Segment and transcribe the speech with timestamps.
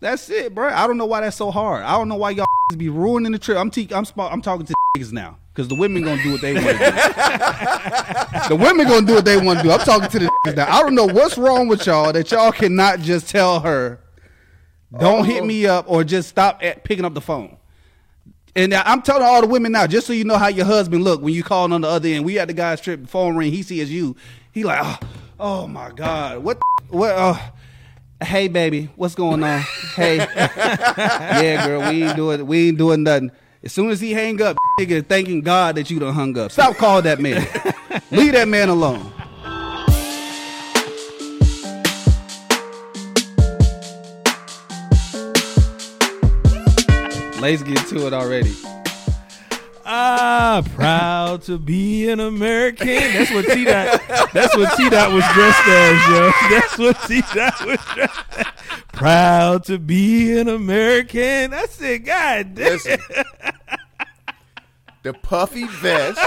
[0.00, 0.68] That's it, bro.
[0.68, 1.82] I don't know why that's so hard.
[1.84, 3.58] I don't know why y'all be ruining the trip.
[3.58, 6.40] I'm te- I'm sp- I'm talking to niggas now because the women gonna do what
[6.40, 6.78] they want to do.
[8.48, 9.72] the women gonna do what they want to do.
[9.72, 10.68] I'm talking to the niggas now.
[10.68, 14.00] I don't know what's wrong with y'all that y'all cannot just tell her,
[14.96, 17.56] don't hit me up or just stop at picking up the phone.
[18.54, 21.20] And I'm telling all the women now, just so you know how your husband look
[21.22, 22.24] when you calling on the other end.
[22.24, 24.16] We had the guy's trip, phone ring, he sees you.
[24.52, 24.98] He like, oh,
[25.38, 26.58] oh my god, what,
[26.88, 27.14] what?
[27.14, 27.38] Uh,
[28.22, 29.60] hey baby, what's going on?
[29.94, 33.30] hey, yeah, girl, we ain't doing, we ain't doing nothing.
[33.62, 36.52] As soon as he hang up, nigga, thanking God that you done hung up.
[36.52, 37.46] Stop calling that man.
[38.10, 39.12] Leave that man alone.
[47.40, 48.52] Let's get to it already.
[49.90, 52.86] Ah, proud to be an American.
[52.88, 54.02] That's what T Dot.
[54.34, 56.30] That's what T Dot was dressed as, yo.
[56.50, 58.46] That's what T Dot was dressed as.
[58.92, 61.54] Proud to be an American.
[61.54, 62.72] I said, God damn.
[62.72, 62.98] Listen,
[65.04, 66.20] the puffy vest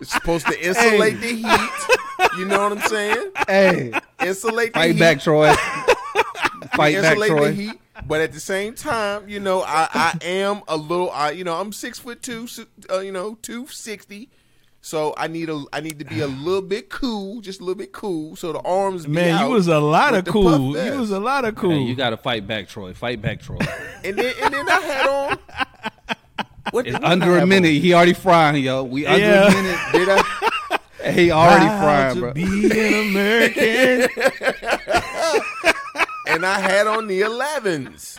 [0.00, 2.36] is supposed to insulate the heat.
[2.38, 3.30] You know what I'm saying?
[3.46, 4.86] Hey, Insulate the heat.
[4.86, 4.98] fight heat.
[4.98, 5.54] back, Troy.
[6.74, 7.48] Fight back, insulate Troy.
[7.48, 7.80] the heat.
[8.06, 11.54] But at the same time, you know, I, I am a little, I, you know,
[11.58, 12.46] I'm six foot two,
[12.90, 14.28] uh, you know, two sixty.
[14.84, 17.78] So I need a, I need to be a little bit cool, just a little
[17.78, 19.06] bit cool, so the arms.
[19.06, 20.76] be Man, you was a lot of cool.
[20.76, 21.70] You was a lot of cool.
[21.70, 22.92] Hey, you got to fight back, Troy.
[22.92, 23.58] Fight back, Troy.
[24.04, 25.38] and then and then I had on.
[26.72, 27.68] What, It's under a minute.
[27.68, 27.74] on?
[27.74, 28.82] He already frying, yo.
[28.82, 29.46] We under Yeah.
[29.46, 29.78] a minute.
[29.92, 30.22] Did I?
[31.12, 32.32] He already Proud frying, to bro.
[32.32, 34.08] be an American.
[36.34, 38.18] and I had on the 11s.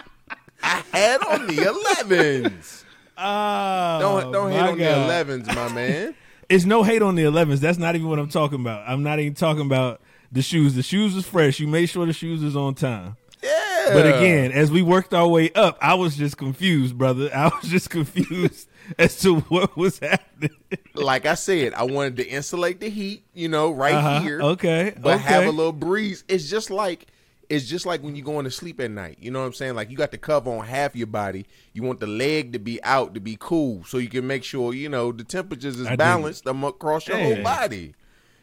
[0.61, 2.83] I had on the 11s.
[3.17, 5.27] Oh, Don't don't hate on God.
[5.27, 6.15] the 11s, my man.
[6.49, 7.59] It's no hate on the 11s.
[7.59, 8.87] That's not even what I'm talking about.
[8.87, 10.75] I'm not even talking about the shoes.
[10.75, 11.59] The shoes is fresh.
[11.59, 13.17] You made sure the shoes is on time.
[13.41, 13.89] Yeah.
[13.91, 17.29] But again, as we worked our way up, I was just confused, brother.
[17.35, 18.67] I was just confused
[18.97, 20.51] as to what was happening.
[20.95, 24.19] like I said, I wanted to insulate the heat, you know, right Uh-huh.
[24.21, 24.41] here.
[24.41, 26.23] Okay, But have a little breeze.
[26.27, 27.07] It's just like
[27.53, 29.17] it's just like when you're going to sleep at night.
[29.19, 29.75] You know what I'm saying?
[29.75, 31.45] Like you got the cover on half your body.
[31.73, 34.73] You want the leg to be out to be cool, so you can make sure
[34.73, 37.35] you know the temperatures is I dig balanced across your Hey.
[37.35, 37.93] whole body.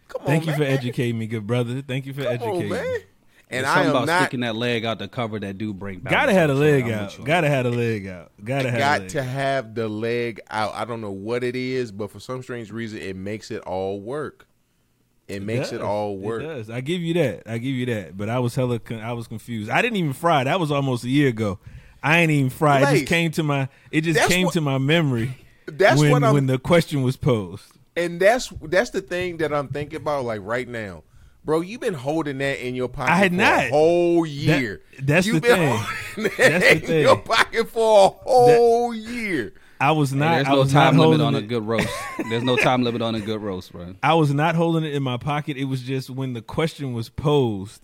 [0.09, 0.27] Come on.
[0.27, 1.83] Thank on, you for educating me, good brother.
[1.83, 2.93] Thank you for Come educating on, man.
[2.93, 2.99] me.
[3.53, 5.99] And There's I am about not sticking that leg out the cover that do bring
[5.99, 6.21] balance.
[6.21, 7.19] Gotta have a leg I'm out.
[7.19, 7.27] with.
[7.27, 8.31] Gotta have a leg out.
[8.45, 9.11] Gotta have a got leg.
[9.11, 10.73] to have the leg out.
[10.75, 14.01] I don't know what it is, but for some strange reason, it makes it all
[14.01, 14.47] work.
[15.31, 16.43] It makes it all work.
[16.43, 16.71] It does.
[16.71, 17.43] I give you that.
[17.47, 18.17] I give you that.
[18.17, 18.79] But I was hella.
[18.79, 19.71] Con- I was confused.
[19.71, 20.45] I didn't even fry.
[20.45, 21.59] That was almost a year ago.
[22.03, 22.81] I ain't even fry.
[22.91, 23.69] It just came to my.
[23.91, 25.37] It just came what- to my memory.
[25.67, 27.65] That's when when the question was posed.
[27.97, 31.03] And that's that's the thing that I'm thinking about, like right now,
[31.45, 31.61] bro.
[31.61, 33.13] You've been holding that in your pocket.
[33.13, 33.65] I had for not.
[33.67, 34.83] a whole year.
[35.01, 35.77] that's You've the been thing.
[35.79, 37.01] holding that That's the in thing.
[37.03, 39.53] your pocket for a whole year.
[39.81, 40.35] I was Hey, not.
[40.35, 41.89] there's I no was not time limit holding on a good roast.
[42.29, 43.95] There's no time limit on a good roast, bro.
[44.03, 45.57] I was not holding it in my pocket.
[45.57, 47.81] It was just when the question was posed,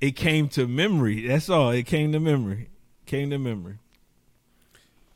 [0.00, 1.26] it came to memory.
[1.26, 1.70] That's all.
[1.70, 2.70] It came to memory.
[3.04, 3.78] Came to memory.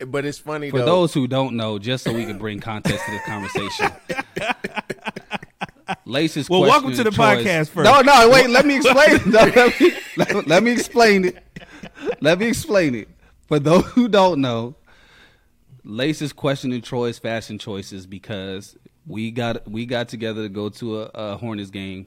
[0.07, 0.85] But it's funny For though.
[0.87, 3.91] those who don't know, just so we can bring context to the conversation.
[6.05, 7.85] Lace's Well, welcome to the choice- podcast first.
[7.85, 8.51] No, no, wait.
[8.51, 9.17] Let me explain.
[9.17, 9.27] it.
[9.27, 11.43] No, let, me, let, let me explain it.
[12.21, 13.09] Let me explain it.
[13.47, 14.75] For those who don't know,
[15.85, 18.77] Lace is questioning Troy's fashion choices because
[19.07, 22.07] we got we got together to go to a, a Hornets game,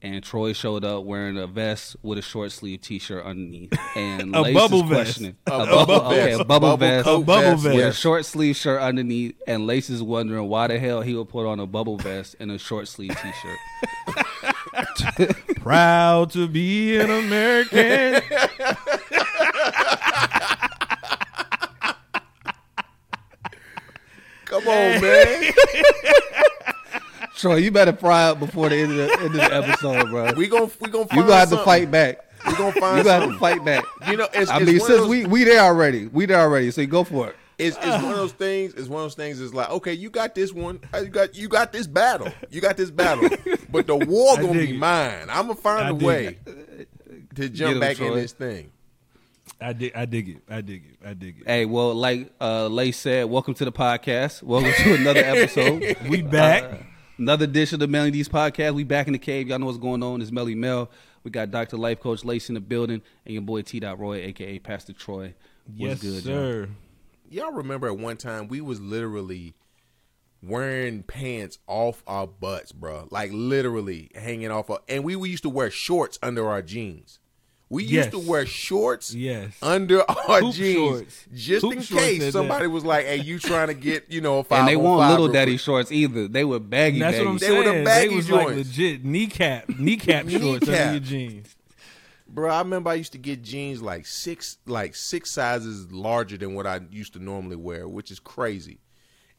[0.00, 4.40] and Troy showed up wearing a vest with a short sleeve T-shirt underneath, and A
[4.40, 4.94] Lace bubble is vest.
[5.02, 6.40] questioning A a bubble bubble, okay, vest.
[6.40, 7.76] a bubble, Bubble vest, A bubble vest, vest.
[7.76, 11.28] with a short sleeve shirt underneath, and Lace is wondering why the hell he would
[11.28, 13.58] put on a bubble vest and a short sleeve T-shirt.
[15.56, 18.22] Proud to be an American.
[24.46, 25.52] Come on, man.
[27.36, 30.32] Troy, you better fry up before the end of the, end of the episode, bro.
[30.34, 32.18] We gon' we gonna find you gonna have to fight back.
[32.46, 33.32] We gonna You find gonna have something.
[33.32, 33.84] to fight back.
[34.08, 36.26] You know, it's, I it's mean, one of since those- we we there already, we
[36.26, 36.70] there already.
[36.70, 37.36] So you go for it.
[37.56, 38.72] It's, it's one of those things.
[38.74, 39.38] It's one of those things.
[39.40, 40.80] It's like, okay, you got this one.
[40.94, 42.28] uh, You got you got this battle.
[42.50, 43.28] You got this battle.
[43.70, 44.78] But the war I gonna dig be it.
[44.78, 45.26] mine.
[45.30, 46.38] I'm gonna find I a dig way
[47.36, 48.14] to jump him, back in Troy.
[48.16, 48.72] this thing.
[49.60, 49.92] I dig.
[49.94, 50.42] I dig it.
[50.48, 51.06] I dig it.
[51.06, 51.46] I dig it.
[51.46, 54.42] Hey, well, like uh, Lace said, welcome to the podcast.
[54.42, 55.96] Welcome to another episode.
[56.08, 56.64] We back.
[56.64, 56.76] Uh,
[57.18, 58.72] another dish of the Manly Deeds podcast.
[58.74, 59.48] We back in the cave.
[59.48, 60.22] Y'all know what's going on.
[60.22, 60.90] It's Melly Mel.
[61.24, 61.76] We got Dr.
[61.76, 63.80] Life Coach Lace in the building, and your boy T.
[63.80, 65.34] Dot Troy, aka Pastor Troy.
[65.74, 66.40] yes, What's good, y'all?
[66.40, 66.68] sir.
[67.28, 69.54] Y'all remember at one time we was literally
[70.42, 73.06] wearing pants off our butts, bro.
[73.10, 74.70] Like literally hanging off.
[74.70, 77.18] Our, and we, we used to wear shorts under our jeans.
[77.70, 79.52] We used to wear shorts Yes.
[79.62, 81.24] under our Hoop jeans shorts.
[81.34, 82.70] just Hoop in case somebody that.
[82.70, 85.10] was like, "Hey, you trying to get you know a five and they on want
[85.10, 86.26] little daddy quick." shorts either.
[86.26, 86.98] They were baggy.
[86.98, 87.46] That's what I'm baggy.
[87.46, 87.84] They were the saying.
[87.84, 88.68] baggy they was like joints.
[88.68, 91.56] legit kneecap, kneecap shorts under your jeans.
[92.26, 96.54] Bro, I remember I used to get jeans like six, like six sizes larger than
[96.54, 98.78] what I used to normally wear, which is crazy.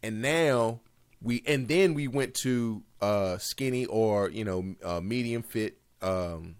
[0.03, 0.79] And now
[1.21, 6.55] we, and then we went to uh, skinny or you know uh, medium fit um,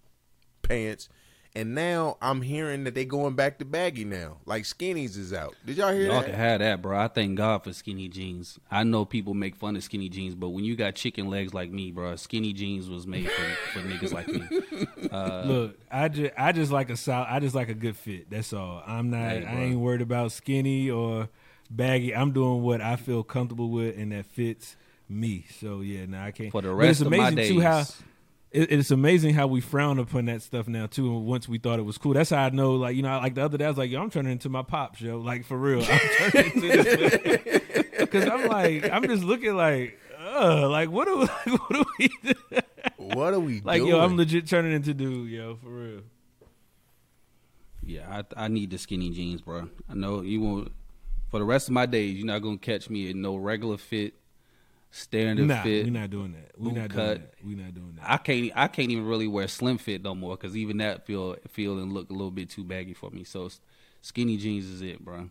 [0.63, 1.09] pants,
[1.53, 4.38] and now I'm hearing that they going back to baggy now.
[4.45, 5.56] Like skinnies is out.
[5.65, 6.25] Did y'all hear Y'all that?
[6.25, 6.98] can have that, bro.
[6.98, 8.57] I thank God for skinny jeans.
[8.69, 11.69] I know people make fun of skinny jeans, but when you got chicken legs like
[11.71, 14.42] me, bro, skinny jeans was made for, for niggas like me.
[15.12, 18.30] Uh, Look, I just I just like a sol- I just like a good fit.
[18.30, 18.81] That's all.
[18.88, 19.31] I'm not.
[19.31, 21.27] Hey, I ain't worried about skinny or
[21.69, 22.15] baggy.
[22.15, 24.77] I'm doing what I feel comfortable with and that fits
[25.09, 25.45] me.
[25.59, 26.51] So yeah, now I can't.
[26.51, 27.83] For the But rest it's of my days, too how
[28.51, 31.07] it, it's amazing how we frown upon that stuff now too.
[31.07, 32.74] And once we thought it was cool, that's how I know.
[32.75, 34.62] Like you know, like the other day, I was like, "Yo, I'm turning into my
[34.63, 36.00] pops, yo." Like for real, I'm
[36.31, 41.48] turning into this because I'm like, I'm just looking like, uh, like what do like,
[41.48, 42.59] what do we do?
[42.98, 43.80] What are we like?
[43.80, 43.92] doing?
[43.92, 46.01] Yo, I'm legit turning into dude, yo, for real.
[47.83, 49.69] yeah, I, I need the skinny jeans, bro.
[49.89, 50.71] I know you won't.
[51.30, 54.15] For the rest of my days, you're not gonna catch me in no regular fit,
[54.91, 55.85] standard Nah, fit.
[55.85, 56.51] we're not doing that.
[56.57, 56.95] We're not cut.
[56.95, 57.33] doing that.
[57.43, 58.09] We're not doing that.
[58.11, 58.51] I can't.
[58.55, 61.93] I can't even really wear slim fit no more because even that feel feel and
[61.93, 63.23] look a little bit too baggy for me.
[63.23, 63.49] So
[64.01, 65.29] skinny jeans is it, bro.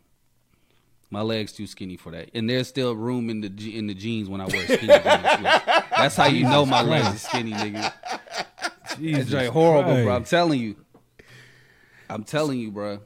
[1.13, 4.29] My legs too skinny for that, and there's still room in the in the jeans
[4.29, 5.03] when I wear skinny jeans.
[5.97, 7.93] That's how you know my legs is skinny, nigga.
[8.99, 10.15] Jesus It's like horrible, bro.
[10.15, 10.77] I'm telling you.
[12.09, 13.01] I'm telling you, bro.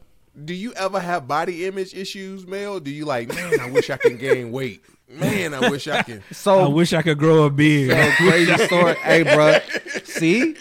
[0.44, 2.80] Do you ever have body image issues, Mel?
[2.80, 4.82] Do you like, man, I wish I can gain weight.
[5.08, 6.22] Man, I wish I can.
[6.32, 7.90] So I wish I could grow a beard.
[7.90, 8.94] So crazy story.
[8.96, 9.58] hey, bro.
[10.04, 10.56] See,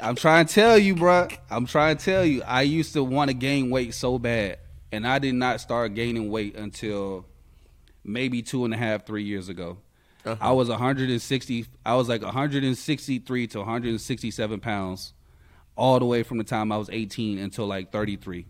[0.00, 1.28] I'm trying to tell you, bro.
[1.50, 2.42] I'm trying to tell you.
[2.42, 4.58] I used to want to gain weight so bad,
[4.92, 7.26] and I did not start gaining weight until
[8.04, 9.78] maybe two and a half, three years ago.
[10.24, 10.36] Uh-huh.
[10.40, 11.66] I was 160.
[11.86, 15.14] I was like 163 to 167 pounds,
[15.76, 18.46] all the way from the time I was 18 until like 33.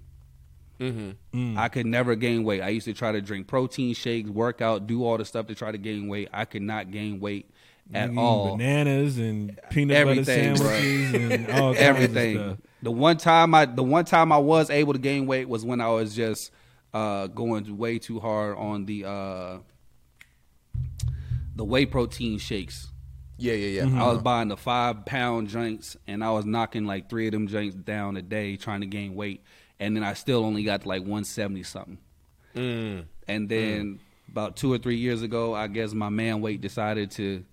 [0.81, 2.61] I could never gain weight.
[2.61, 5.55] I used to try to drink protein shakes, work out, do all the stuff to
[5.55, 6.29] try to gain weight.
[6.33, 7.51] I could not gain weight
[7.93, 8.57] at all.
[8.57, 10.73] Bananas and peanut Everything, butter bro.
[10.73, 12.37] sandwiches and all kinds Everything.
[12.37, 12.59] of stuff.
[12.83, 15.81] The one time I the one time I was able to gain weight was when
[15.81, 16.53] I was just
[16.95, 19.59] uh, going way too hard on the uh,
[21.57, 22.89] the whey protein shakes.
[23.37, 23.83] Yeah, yeah, yeah.
[23.83, 24.01] Mm-hmm.
[24.01, 27.47] I was buying the five pound drinks and I was knocking like three of them
[27.47, 29.43] drinks down a day trying to gain weight.
[29.81, 31.99] And then I still only got like 170 something.
[32.55, 33.05] Mm.
[33.29, 37.45] And then about two or three years ago, I guess my man weight decided to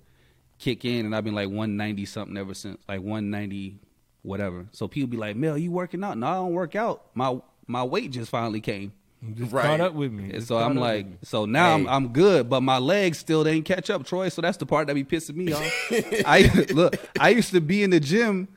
[0.57, 3.79] kick in, and I've been like 190 something ever since, like 190
[4.23, 4.65] whatever.
[4.71, 7.05] So people be like, "Mel, you working out?" No, I don't work out.
[7.13, 8.91] My my weight just finally came,
[9.35, 9.65] Just Right.
[9.65, 10.31] caught up with me.
[10.33, 13.89] and so I'm like, so now I'm I'm good, but my legs still didn't catch
[13.91, 14.29] up, Troy.
[14.29, 15.71] So that's the part that be pissing me off.
[16.25, 18.47] I look, I used to be in the gym.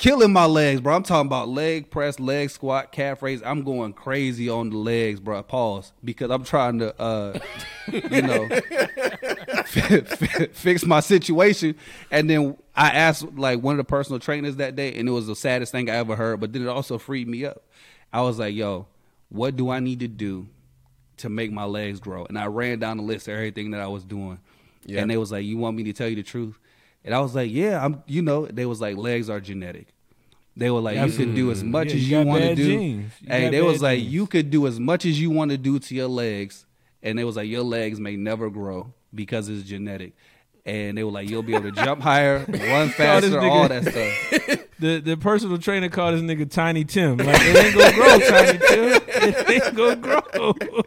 [0.00, 0.96] Killing my legs, bro.
[0.96, 3.42] I'm talking about leg press, leg squat, calf raise.
[3.42, 5.42] I'm going crazy on the legs, bro.
[5.42, 7.38] Pause because I'm trying to, uh,
[7.86, 8.48] you know,
[10.54, 11.74] fix my situation.
[12.10, 15.26] And then I asked like one of the personal trainers that day, and it was
[15.26, 16.40] the saddest thing I ever heard.
[16.40, 17.62] But then it also freed me up.
[18.10, 18.86] I was like, "Yo,
[19.28, 20.46] what do I need to do
[21.18, 23.88] to make my legs grow?" And I ran down the list of everything that I
[23.88, 24.38] was doing.
[24.86, 25.02] Yeah.
[25.02, 26.58] And they was like, "You want me to tell you the truth?"
[27.04, 29.88] And I was like, "Yeah, I'm." You know, they was like, "Legs are genetic."
[30.56, 31.68] They were like, "You can do as mm.
[31.68, 34.02] much Yeah, as you you want to do." You Hey, they was like.
[34.02, 36.66] "You could do as much as you want to do to your legs,"
[37.02, 40.14] and they was like, "Your legs may never grow because it's genetic."
[40.66, 44.66] And they were like, "You'll be able to jump higher, run faster, all that stuff."
[44.78, 47.16] the the personal trainer called this nigga Tiny Tim.
[47.16, 49.00] Like it ain't gonna grow, Tiny Tim.
[49.22, 50.82] It ain't gonna grow.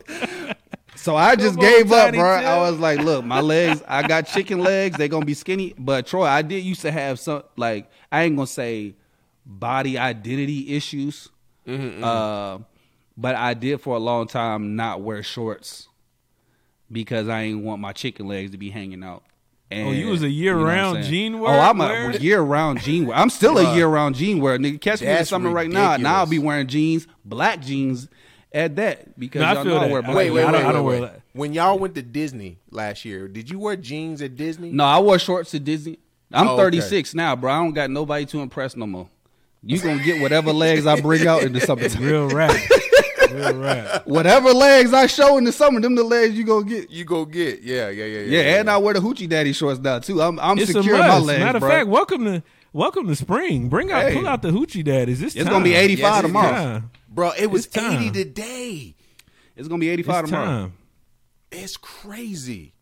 [1.03, 2.39] So I just Come on, gave up, bro.
[2.39, 2.47] Tim.
[2.47, 4.95] I was like, look, my legs, I got chicken legs.
[4.97, 5.73] They gonna be skinny.
[5.77, 8.95] But Troy, I did used to have some, like, I ain't gonna say
[9.45, 11.27] body identity issues.
[11.67, 12.59] Uh,
[13.17, 15.89] but I did for a long time not wear shorts
[16.89, 19.23] because I ain't want my chicken legs to be hanging out.
[19.69, 22.11] And, Oh, you was a know what I'm year-round jean jean Oh, I'm wearer?
[22.11, 23.17] a year-round jean wear.
[23.17, 24.57] I'm still a year-round jean wearer.
[24.57, 25.97] Nigga, catch me in the That's summer right now.
[25.97, 28.07] Now I'll be wearing jeans, black jeans,
[28.53, 29.91] at that because No, I y'all feel know I that.
[29.91, 30.45] wear I- black Wait, I wait, jeans.
[30.45, 31.11] wait, don't- I don't wait, wear wait.
[31.13, 31.21] that.
[31.33, 34.71] When y'all went to Disney last year, did you wear jeans at Disney?
[34.71, 35.97] No, I wore shorts at Disney.
[36.31, 36.63] I'm Oh, okay.
[36.63, 37.51] 36 now, bro.
[37.51, 39.07] I don't got nobody to impress no more.
[39.65, 42.03] You gonna get whatever legs I bring out in the summertime.
[42.03, 42.55] Real rap.
[43.31, 44.05] Real rap.
[44.05, 46.89] Whatever legs I show in the summer, them the legs you gonna get.
[46.89, 49.99] You go get, yeah, yeah, yeah, Yeah, and I wear the hoochie daddy shorts now
[49.99, 50.21] too.
[50.21, 51.25] I'm I'm It's a secure in my must.
[51.25, 52.43] legs, Matter of fact, welcome to
[52.73, 53.69] welcome to spring.
[53.69, 54.15] Bring out, Hey.
[54.15, 55.21] pull out the hoochie daddies.
[55.21, 55.53] It's, It's time.
[55.53, 56.51] gonna be 85 Yes, tomorrow.
[56.51, 56.91] Time.
[57.09, 58.01] Bro, it was It's time.
[58.03, 58.95] 80 today.
[59.55, 60.45] It's gonna be 85 tomorrow.
[60.45, 60.73] time.
[61.51, 62.73] It's crazy.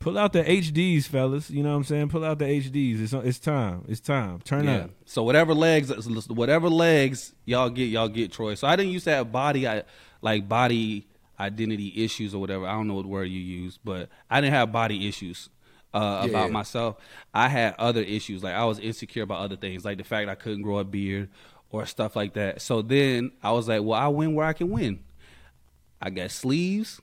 [0.00, 1.50] Pull out the HDs, fellas.
[1.50, 2.08] You know what I'm saying?
[2.08, 3.00] Pull out the HDs.
[3.02, 3.84] It's it's time.
[3.88, 4.40] It's time.
[4.44, 4.76] Turn Yeah.
[4.76, 4.90] up.
[5.06, 5.90] So whatever legs,
[6.28, 8.54] whatever legs y'all get, y'all get Troy.
[8.54, 9.82] So I didn't used to have body, I
[10.22, 11.06] like body
[11.40, 12.66] identity issues or whatever.
[12.66, 15.48] I don't know what word you use, but I didn't have body issues
[15.94, 16.30] uh, Yeah.
[16.30, 16.96] about myself.
[17.34, 20.34] I had other issues, like I was insecure about other things, like the fact I
[20.34, 21.28] couldn't grow a beard
[21.70, 22.60] or stuff like that.
[22.62, 25.00] So then I was like, well, I win where I can win.
[26.00, 27.00] I got sleeves,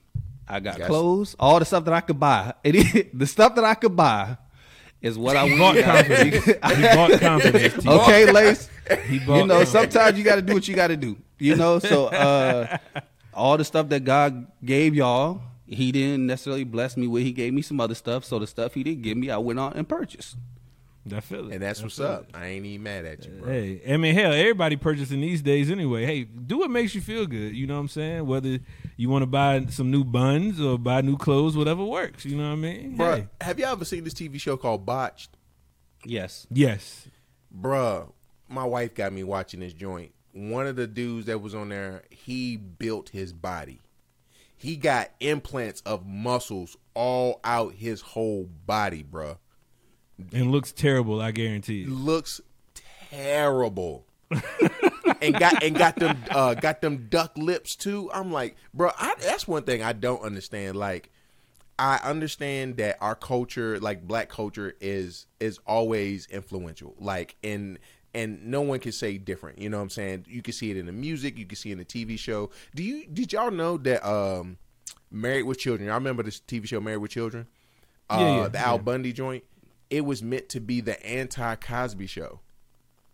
[0.47, 0.87] I got Yes.
[0.87, 2.53] clothes, all the stuff that I could buy.
[2.63, 4.37] It, the stuff that I could buy
[5.01, 6.45] is what I He bought confidence.
[6.45, 7.85] he bought confidence.
[7.85, 8.69] Okay, Lace.
[9.09, 9.69] He bought You know, confidence.
[9.71, 11.17] sometimes you got to do what you got to do.
[11.39, 12.77] You know, so uh,
[13.33, 17.23] all the stuff that God gave y'all, He didn't necessarily bless me with.
[17.23, 18.23] He gave me some other stuff.
[18.25, 20.35] So the stuff He didn't give me, I went on and purchased.
[21.15, 21.53] I feel it.
[21.53, 22.27] And that's I what's feel up.
[22.33, 23.51] I ain't even mad at you, bro.
[23.51, 26.03] Hey, I mean, hell, everybody purchasing these days anyway.
[26.03, 27.55] Hey, do what makes you feel good.
[27.55, 28.25] You know what I'm saying?
[28.25, 28.57] Whether
[28.97, 32.25] you want to buy some new buns or buy new clothes, whatever works.
[32.25, 32.95] You know what I mean?
[32.97, 33.27] Bro, Hey.
[33.41, 35.29] have you ever seen this TV show called Botched?
[36.03, 36.47] Yes.
[36.51, 37.07] Yes.
[37.55, 38.11] Bruh,
[38.49, 40.11] my wife got me watching this joint.
[40.33, 43.79] One of the dudes that was on there, he built his body.
[44.65, 49.37] He got implants of muscles all out his whole body, bruh.
[50.33, 51.89] And looks terrible, I guarantee it.
[51.89, 52.41] Looks
[53.11, 54.07] terrible.
[55.21, 58.09] and got and got them uh, got them duck lips too.
[58.11, 60.75] I'm like, bro, I, that's one thing I don't understand.
[60.75, 61.11] Like,
[61.77, 66.95] I understand that our culture, like black culture, is is always influential.
[66.97, 67.77] Like, and
[68.15, 69.59] and no one can say different.
[69.59, 70.25] You know what I'm saying?
[70.27, 72.49] You can see it in the music, you can see it in the TV show.
[72.73, 74.57] Do you did y'all know that um,
[75.11, 75.89] Married with Children?
[75.89, 77.45] I remember this TV show Married with Children.
[78.09, 78.81] Uh, Yeah, yeah, the Al yeah.
[78.81, 79.43] Bundy joint.
[79.91, 82.39] It was meant to be the anti Cosby show.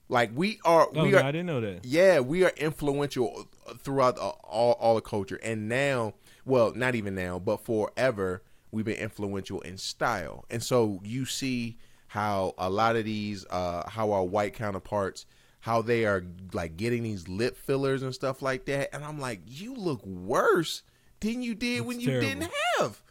[0.08, 1.86] Like we are, Oh, we no, are I didn't know that.
[1.86, 3.48] yeah, we are influential
[3.79, 6.13] throughout the, all all the culture, and now,
[6.46, 11.77] well, not even now, but forever, we've been influential in style, and so you see
[12.12, 15.25] how a lot of these, uh, how our white counterparts,
[15.62, 19.39] how they are like getting these lip fillers and stuff like that, and I'm like,
[19.46, 20.82] you look worse
[21.22, 22.27] than you did when you terrible.
[22.27, 23.01] didn't have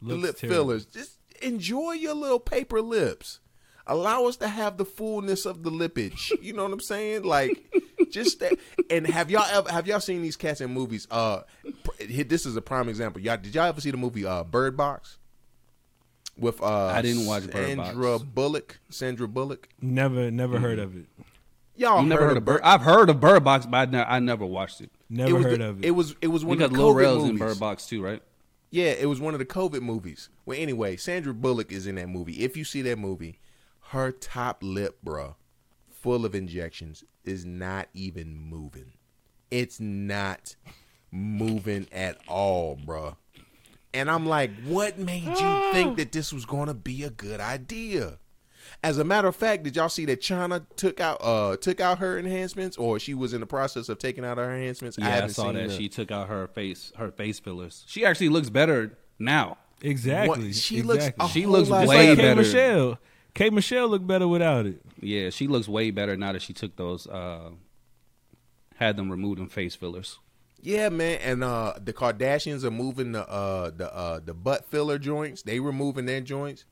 [0.00, 0.54] the lip terrible.
[0.56, 0.86] fillers.
[0.86, 3.40] Just enjoy your little paper lips.
[3.84, 6.32] Allow us to have the fullness of the lippage.
[6.40, 7.24] You know what I'm saying?
[7.24, 7.64] Like,
[8.12, 8.56] just that.
[8.90, 11.08] And have y'all ever have y'all seen these cats in movies?
[11.10, 11.40] Uh,
[12.08, 13.20] this is a prime example.
[13.20, 15.18] Y'all did y'all ever see the movie uh Bird Box?
[16.38, 17.88] With uh, I didn't watch Bird Box.
[17.90, 18.78] Sandra Bullock.
[18.90, 19.68] Sandra Bullock.
[19.80, 21.06] Never, never heard of it.
[21.76, 22.60] Y'all You never heard of Bird?
[22.62, 24.90] I've heard of Bird Box, but I, ne- I never watched it.
[25.08, 25.86] Never It was heard the- of it.
[25.86, 27.30] It was it was one We of the Lil COVID Rels movies.
[27.30, 28.22] in Bird Box too, right?
[28.70, 30.28] Yeah, it was one of the COVID movies.
[30.44, 32.42] Well, anyway, Sandra Bullock is in that movie.
[32.44, 33.38] If you see that movie,
[33.90, 35.36] her top lip, bruh,
[35.88, 38.92] full of injections, is not even moving.
[39.50, 40.56] It's not
[41.12, 43.16] moving at all, bruh.
[43.96, 47.40] And I'm like, what made you think that this was going to be a good
[47.40, 48.18] idea?
[48.82, 51.98] As a matter of fact, did y'all see that Chyna took out uh took out
[51.98, 54.98] her enhancements, or she was in the process of taking out her enhancements?
[54.98, 55.68] Yeah, I, haven't saw seen that.
[55.68, 57.84] the- She took out her face, her face fillers.
[57.86, 59.56] She actually looks better now.
[59.82, 60.46] exactly.
[60.48, 61.26] What- she looks exactly.
[61.26, 62.34] a She whole looks lot way like K.
[62.34, 62.98] Michelle.
[63.34, 64.80] K Michelle looked better without it.
[65.00, 67.50] Yeah, she looks way better now that she took those, uh,
[68.76, 70.18] had them remove them face fillers.
[70.66, 74.98] Yeah, man, and uh the Kardashians are moving the uh the uh the butt filler
[74.98, 75.42] joints.
[75.42, 76.64] They were removing their joints,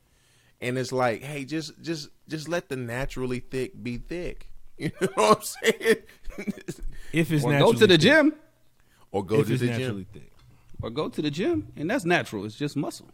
[0.59, 4.49] and it's like, hey, just just just let the naturally thick be thick.
[4.77, 5.97] You know what I'm saying?
[7.13, 8.01] If it's Or go to the thick.
[8.01, 8.33] gym,
[9.13, 10.21] or go if to it's the naturally gym.
[10.23, 10.31] thick.
[10.81, 12.43] or go to the gym, and that's natural.
[12.43, 13.07] It's just muscle.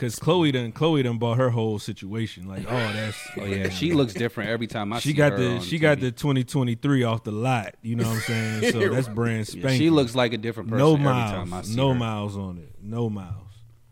[0.00, 2.48] Cause Khloe done Khloe done bought her whole situation.
[2.48, 5.38] Like, oh, that's Oh yeah, she looks different every time I she see got her
[5.38, 6.00] the on she got TV.
[6.00, 7.74] the 2023 off the lot.
[7.82, 8.72] You know what I'm saying?
[8.72, 9.78] So that's brand Yeah, spanking.
[9.78, 11.94] she looks like a different person no every time I miles, see no her.
[11.94, 13.34] miles on it, no miles,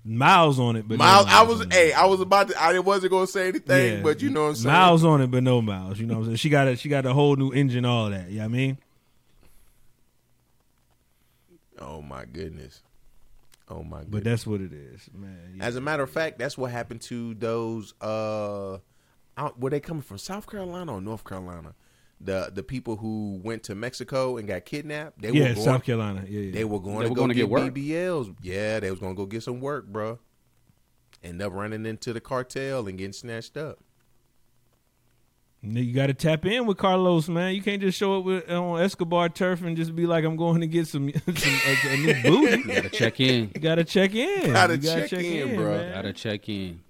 [0.03, 1.73] miles on it, but Miles, no I was, on it.
[1.75, 4.03] hey, I was about to, I wasn't gonna say anything, Yeah.
[4.03, 4.73] but you know what I'm saying.
[4.73, 5.99] Miles on it, but no miles.
[6.01, 6.37] You know what I'm saying?
[6.37, 8.31] She got a she got a whole new engine, all that.
[8.31, 8.79] You know what I mean?
[11.79, 12.81] Oh my goodness.
[13.71, 14.09] Oh my goodness.
[14.11, 15.55] But that's what it is, man.
[15.57, 15.65] Yeah.
[15.65, 17.95] As a matter of fact, that's what happened to those.
[18.01, 18.79] Uh,
[19.37, 21.75] out, were they coming from South Carolina or North Carolina?
[22.21, 25.23] The the people who went to Mexico and got kidnapped.
[25.23, 26.25] They yeah, were going, South Carolina.
[26.27, 26.53] Yeah, yeah.
[26.53, 27.75] They were going They to were go gonna get, get work.
[27.75, 28.37] BBLs.
[28.43, 30.19] Yeah, they was going to go get some work, bro.
[31.23, 33.79] End up running into the cartel and getting snatched up.
[35.77, 37.55] You got to tap in with Carlos, man.
[37.55, 40.61] You can't just show up with, on Escobar turf and just be like, "I'm going
[40.61, 43.51] to get some, some a, a new booty." Gotta check in.
[43.55, 44.53] You got to check in.
[44.53, 45.77] Gotta You gotta check in, bro.
[45.77, 45.95] man.
[45.95, 46.81] Gotta check in.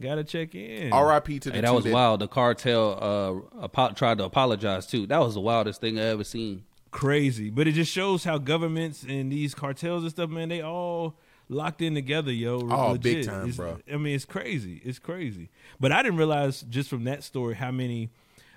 [0.00, 0.92] Gotta check in.
[0.92, 1.38] R.I.P.
[1.40, 2.20] to the Hey, that two was wild.
[2.20, 5.06] The cartel uh, apo- tried to apologize too.
[5.06, 6.64] That was the wildest thing I ever seen.
[6.90, 11.14] Crazy, but it just shows how governments and these cartels and stuff, man, they all
[11.48, 12.60] locked in together, yo.
[12.70, 13.02] Oh, legit.
[13.02, 13.78] big time, It's- bro.
[13.92, 14.80] I mean, it's crazy.
[14.84, 15.50] It's crazy.
[15.80, 18.10] But I didn't realize just from that story how many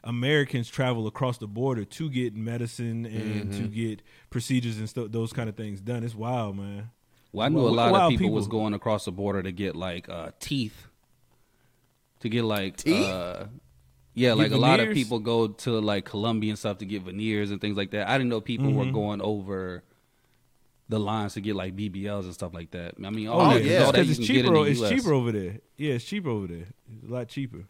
[0.04, 3.62] Americans travel across the border to get medicine and Mm-hmm.
[3.64, 6.04] to get procedures and stuff, those kind of things done.
[6.04, 6.92] It's wild, man.
[7.32, 9.76] Well, I knew Wild- a lot of people, was going across the border to get
[9.76, 10.88] like uh, teeth,
[12.22, 13.06] to get like Teeth?
[13.06, 13.46] Uh,
[14.14, 17.02] yeah, Get like a lot of people go to like Colombia and stuff to get
[17.02, 18.08] veneers and things like that.
[18.08, 18.78] I didn't know people Mm-hmm.
[18.78, 19.84] were going over
[20.88, 22.96] the lines to get like BBLs and stuff like that.
[23.04, 23.92] I mean, Oh, all yeah, that, yeah.
[23.92, 24.68] because you it's cheaper.
[24.68, 24.90] It's US.
[24.90, 25.60] cheaper over there.
[25.78, 26.66] Yeah, it's cheaper over there.
[26.94, 27.64] It's a lot cheaper.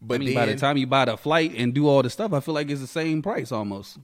[0.00, 2.10] But I mean, then, by the time you buy the flight and do all the
[2.10, 3.98] stuff, I feel like it's the same price almost.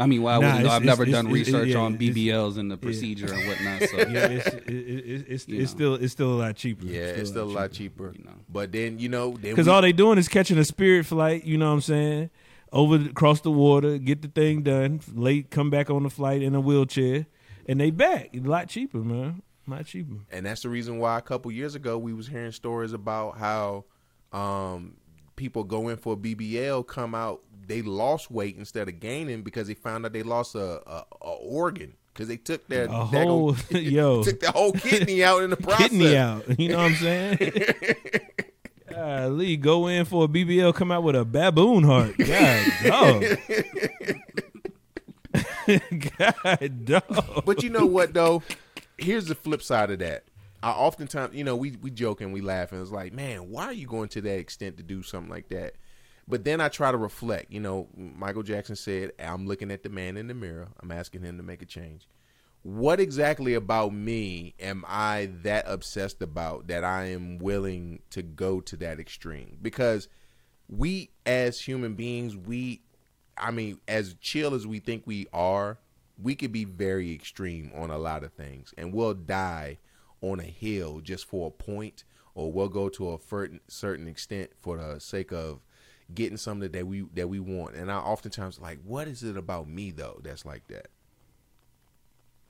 [0.00, 0.66] I mean, well, I Nah, wouldn't know.
[0.66, 3.48] it's- I've never it's- done it's- it- research yeah, on BBLs and the procedure and
[3.48, 3.82] whatnot.
[3.90, 6.84] So Yeah, it's it, it, it, it's You it's still it's still a lot cheaper.
[6.86, 8.12] yeah, it's still a lot cheaper.
[8.16, 8.34] you know.
[8.52, 11.66] But then you know, Because all they doing is catching a Spirit flight, you know
[11.68, 12.30] what I'm saying?
[12.72, 16.54] Over across the water, get the thing done, late, come back on the flight in
[16.54, 17.26] a wheelchair,
[17.66, 18.30] and they back.
[18.34, 19.42] A lot cheaper, man.
[19.66, 20.16] A lot cheaper.
[20.30, 23.84] and that's the reason why a couple years ago we was hearing stories about how
[24.32, 24.96] um,
[25.36, 29.66] people go in for a BBL, come out, they lost weight instead of gaining because
[29.68, 33.56] they found out they lost a, a, a organ because they took their daggone- whole
[33.78, 35.88] yo took the whole kidney out in the process.
[35.90, 36.58] kidney out.
[36.58, 37.38] You know what I'm saying?
[39.28, 42.16] Lee, go in for a BBL, come out with a baboon heart.
[42.18, 43.24] God, dog.
[46.18, 47.44] God, dog.
[47.44, 48.42] But you know what though?
[48.96, 50.24] Here's the flip side of that.
[50.62, 53.64] I oftentimes, you know, we we joke and we laugh and it's like, man, why
[53.64, 55.74] are you going to that extent to do something like that?
[56.26, 57.50] But then I try to reflect.
[57.52, 60.68] You know, Michael Jackson said, "I'm looking at the man in the mirror.
[60.80, 62.06] I'm asking him to make a change."
[62.62, 68.60] What exactly about me am I that obsessed about that I am willing to go
[68.60, 69.58] to that extreme?
[69.62, 70.08] Because
[70.68, 72.82] we as human beings, we
[73.36, 75.78] I mean, as chill as we think we are,
[76.20, 79.78] we could be very extreme on a lot of things, and we'll die
[80.20, 82.02] on a hill just for a point,
[82.34, 83.18] or we'll go to a
[83.68, 85.60] certain extent for the sake of
[86.12, 87.76] getting something that we that we want.
[87.76, 90.88] And I oftentimes like, what is it about me though that's like that?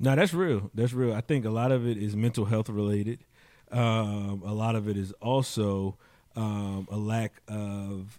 [0.00, 0.70] No, that's real.
[0.74, 1.12] That's real.
[1.14, 3.24] I think a lot of it is mental health related.
[3.70, 5.96] Um, a lot of it is also
[6.36, 8.18] um, a lack of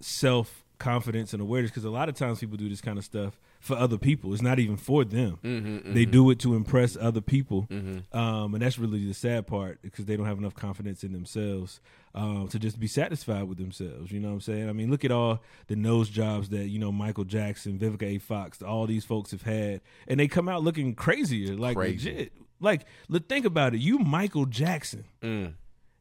[0.00, 3.40] self confidence and awareness because a lot of times people do this kind of stuff
[3.66, 4.32] for other people.
[4.32, 5.38] It's not even for them.
[5.42, 9.82] Mm-hmm, They do it to impress other people, um, and that's really the sad part
[9.82, 11.80] because they don't have enough confidence in themselves
[12.14, 14.10] um, to just be satisfied with themselves.
[14.12, 14.68] You know what I'm saying?
[14.68, 18.18] I mean, look at all the nose jobs that you know Michael Jackson, Vivica A.
[18.18, 22.10] Fox, all these folks have had, and they come out looking crazier, like Crazy.
[22.10, 22.32] legit.
[22.58, 23.80] Like, look, think about it.
[23.80, 25.54] You Michael Jackson Mm.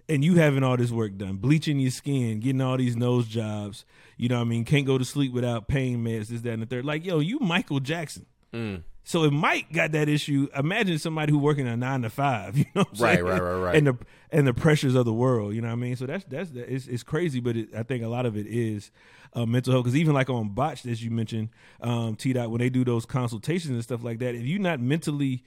[0.07, 3.85] And you having all this work done, bleaching your skin, getting all these nose jobs,
[4.17, 4.65] you know what I mean?
[4.65, 6.85] Can't go to sleep without pain meds, this, that, and the third.
[6.85, 8.25] Like, yo, you Michael Jackson.
[8.53, 8.83] Mm.
[9.07, 12.65] So if Mike got that issue, imagine somebody who working a nine to five, you
[12.75, 13.25] know what I'm Right, saying?
[13.25, 13.75] right, right, right.
[13.75, 13.97] And the
[14.31, 15.95] and the pressures of the world, you know what I mean?
[15.95, 18.89] So that's that's it's, it's crazy, but it, I think a lot of it is
[19.33, 19.83] uh, mental health.
[19.83, 21.49] Because even like on Botched, as you mentioned,
[21.81, 24.79] um, T Dot, when they do those consultations and stuff like that, if you're not
[24.79, 25.43] mentally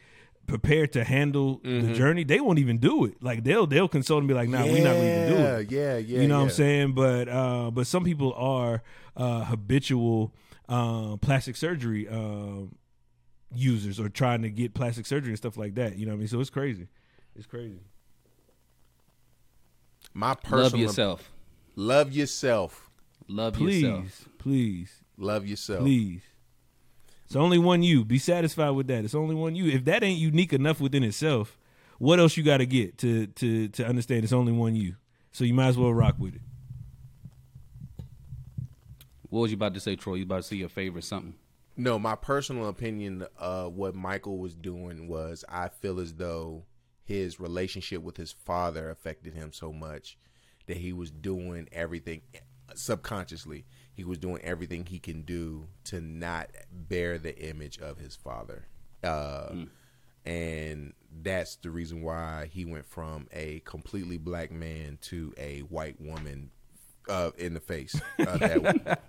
[0.48, 1.86] prepared to handle Mm-hmm.
[1.88, 3.22] the journey, they won't even do it.
[3.22, 5.96] Like they'll they'll consult and be like, "Nah, we're not even do Yeah, it." yeah,
[5.98, 6.20] yeah.
[6.22, 6.92] you know what I'm saying?
[6.94, 8.82] But uh, but some people are
[9.16, 10.34] uh, habitual
[10.68, 12.74] uh, plastic surgery um,
[13.54, 15.96] users or trying to get plastic surgery and stuff like that.
[15.96, 16.28] You know what I mean?
[16.28, 16.88] So it's crazy.
[17.36, 17.78] It's crazy.
[20.14, 21.32] My personal love yourself.
[21.76, 22.90] Love yourself.
[23.28, 24.28] Love Please, yourself.
[24.38, 25.80] please, Love yourself.
[25.80, 26.22] please.
[27.28, 28.06] It's only one you.
[28.06, 29.04] Be satisfied with that.
[29.04, 29.66] It's only one you.
[29.70, 31.58] If that ain't unique enough within itself,
[31.98, 34.94] what else you got to get to to to understand it's only one you?
[35.32, 36.40] So you might as well rock with it.
[39.28, 40.14] What was you about to say, Troy?
[40.14, 41.34] You about to say your favorite something?
[41.76, 46.64] No, my personal opinion of what Michael was doing was I feel as though
[47.04, 50.16] his relationship with his father affected him so much
[50.64, 52.22] that he was doing everything
[52.74, 53.66] subconsciously.
[53.98, 58.68] He was doing everything he can do to not bear the image of his father.
[59.02, 59.64] Uh,
[60.24, 66.00] And that's the reason why he went from a completely black man to a white
[66.00, 66.52] woman
[67.08, 69.00] uh, in the face uh, that,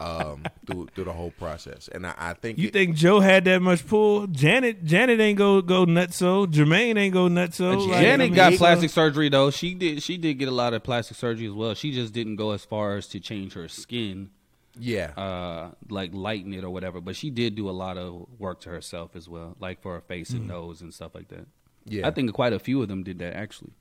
[0.00, 1.88] um, through, through the whole process.
[1.88, 4.26] And I, I think You it- think Joe had that much pull?
[4.26, 6.46] Janet, Janet ain't go go nutso.
[6.46, 7.86] Jermaine ain't go nutso.
[7.88, 9.50] Like, Janet I mean, got so- plastic surgery though.
[9.50, 10.02] She did.
[10.02, 11.74] She did get a lot of plastic surgery as well.
[11.74, 14.30] She just didn't go as far as to change her skin,
[14.78, 17.00] yeah, uh, like lighten it or whatever.
[17.00, 20.00] But she did do a lot of work to herself as well, like for her
[20.00, 21.46] face and nose and stuff like that.
[21.84, 22.06] yeah.
[22.06, 23.72] I think quite a few of them did that actually.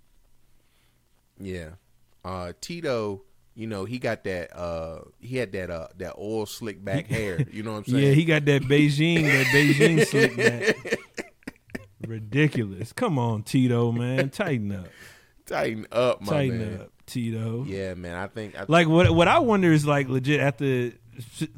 [1.39, 1.71] Yeah.
[2.23, 3.21] Uh, Tito,
[3.55, 4.55] you know, he got that.
[4.55, 5.69] Uh, he had that.
[5.69, 7.39] Uh, that oil slick back hair.
[7.51, 8.03] You know what I'm saying?
[8.03, 10.99] Yeah, he got that Beijing, that Beijing slick back.
[12.05, 12.93] Ridiculous.
[12.93, 14.29] Come on, Tito, man.
[14.29, 14.87] Tighten up.
[15.45, 16.81] tighten up, my Tighten man.
[16.81, 17.63] up, Tito.
[17.67, 18.15] Yeah, man.
[18.15, 18.59] I think.
[18.59, 20.91] I Like what what I wonder is like legit after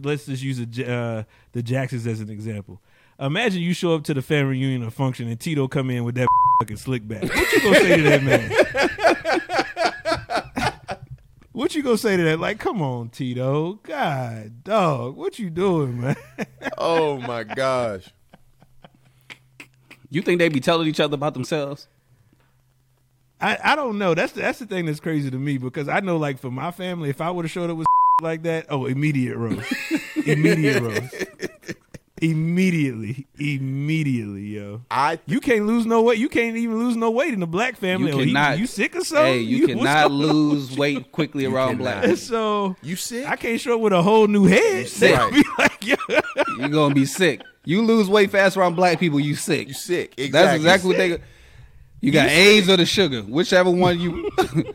[0.01, 2.79] let's just use a, J- uh, the Jacksons as an example.
[3.19, 6.13] Imagine you show up to the family reunion or function and Tito come in with
[6.15, 6.27] that
[6.61, 7.23] fucking slick back.
[7.23, 9.06] What you gonna say to that man?
[11.57, 12.39] What you gonna say to that?
[12.39, 13.79] Like, come on, Tito.
[13.81, 16.15] God, dog, what you doing, man?
[16.77, 18.13] oh my gosh.
[20.11, 21.87] You think they be telling each other about themselves?
[23.41, 24.13] I, I don't know.
[24.13, 26.69] That's the, that's the thing that's crazy to me because I know like for my
[26.69, 27.87] family, if I would have showed up with
[28.21, 29.73] like that, oh, immediate roast,
[30.27, 31.15] immediate roast,
[32.21, 34.81] immediately, immediately, yo.
[34.89, 36.19] I You can't lose no weight.
[36.19, 38.11] You can't even lose no weight in the black family.
[38.11, 39.25] You oh, he- you sick or something?
[39.25, 42.01] Hey, you, what's cannot lose with weight quickly around cannot.
[42.01, 42.05] black.
[42.07, 42.15] you?
[42.15, 43.27] So you sick?
[43.27, 44.87] I can't show up with a whole new head.
[44.97, 45.15] Sick?
[45.15, 45.33] Right.
[45.33, 45.95] be like, yo,
[46.57, 47.41] You're gonna be sick.
[47.65, 49.67] You lose weight fast around black people, you sick.
[49.67, 50.13] you sick?
[50.17, 50.29] Exactly.
[50.29, 51.21] That's exactly what they.
[51.99, 54.29] You got AIDS or the sugar, whichever one you.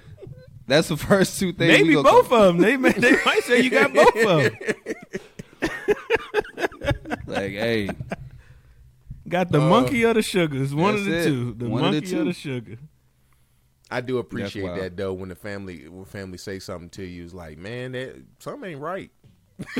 [0.66, 1.68] that's the first two things.
[1.72, 2.58] maybe we gonna both of them.
[2.58, 4.52] They they might say you got both of them.
[7.32, 7.88] Like, hey,
[9.28, 10.74] Got the Uh, monkey or the sugars.
[10.74, 11.24] One of the it.
[11.24, 11.54] two.
[11.54, 12.76] The One of the monkey or the sugar.
[13.90, 15.12] I do appreciate that though.
[15.12, 18.80] When the family when family say something to you, it's like, man, that something ain't
[18.80, 19.10] right.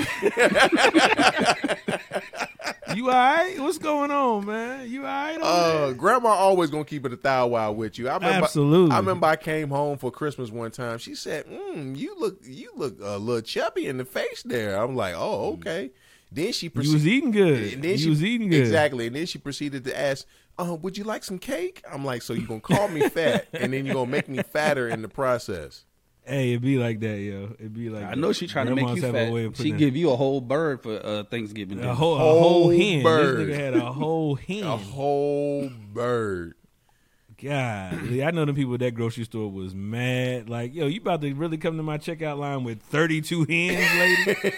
[2.95, 3.59] You all right?
[3.59, 4.87] What's going on, man?
[4.91, 5.37] You all right?
[5.41, 5.45] over
[5.87, 8.07] Uh, grandma always gonna keep it a thou wow with you.
[8.09, 8.95] I remember, Absolutely.
[8.95, 10.99] I remember I came home for Christmas one time.
[10.99, 14.95] She said, mm, "You look, you look a little chubby in the face there." I'm
[14.95, 15.91] like, "Oh, okay."
[16.35, 16.95] Then she you proceeded.
[16.95, 17.73] was eating good.
[17.75, 18.61] And then you she was eating good.
[18.61, 20.27] exactly, and then she proceeded to ask,
[20.59, 23.73] uh, "Would you like some cake?" I'm like, "So you gonna call me fat, and
[23.73, 25.85] then you are gonna make me fatter in the process?"
[26.25, 27.55] Hey, it'd be like that, yo.
[27.59, 28.19] It'd be like I that.
[28.19, 29.47] know she trying to make Grandmas you have a way fat.
[29.49, 31.79] of She putting give you a whole bird for uh, Thanksgiving.
[31.79, 31.95] a dinner.
[31.95, 33.03] whole, a whole whole hen.
[33.03, 33.49] bird.
[33.49, 34.63] This nigga had a whole hen.
[34.63, 36.55] A whole bird.
[37.43, 40.49] God, I know the people at that grocery store was mad.
[40.49, 44.53] Like, yo, you about to really come to my checkout line with 32 hens, lady?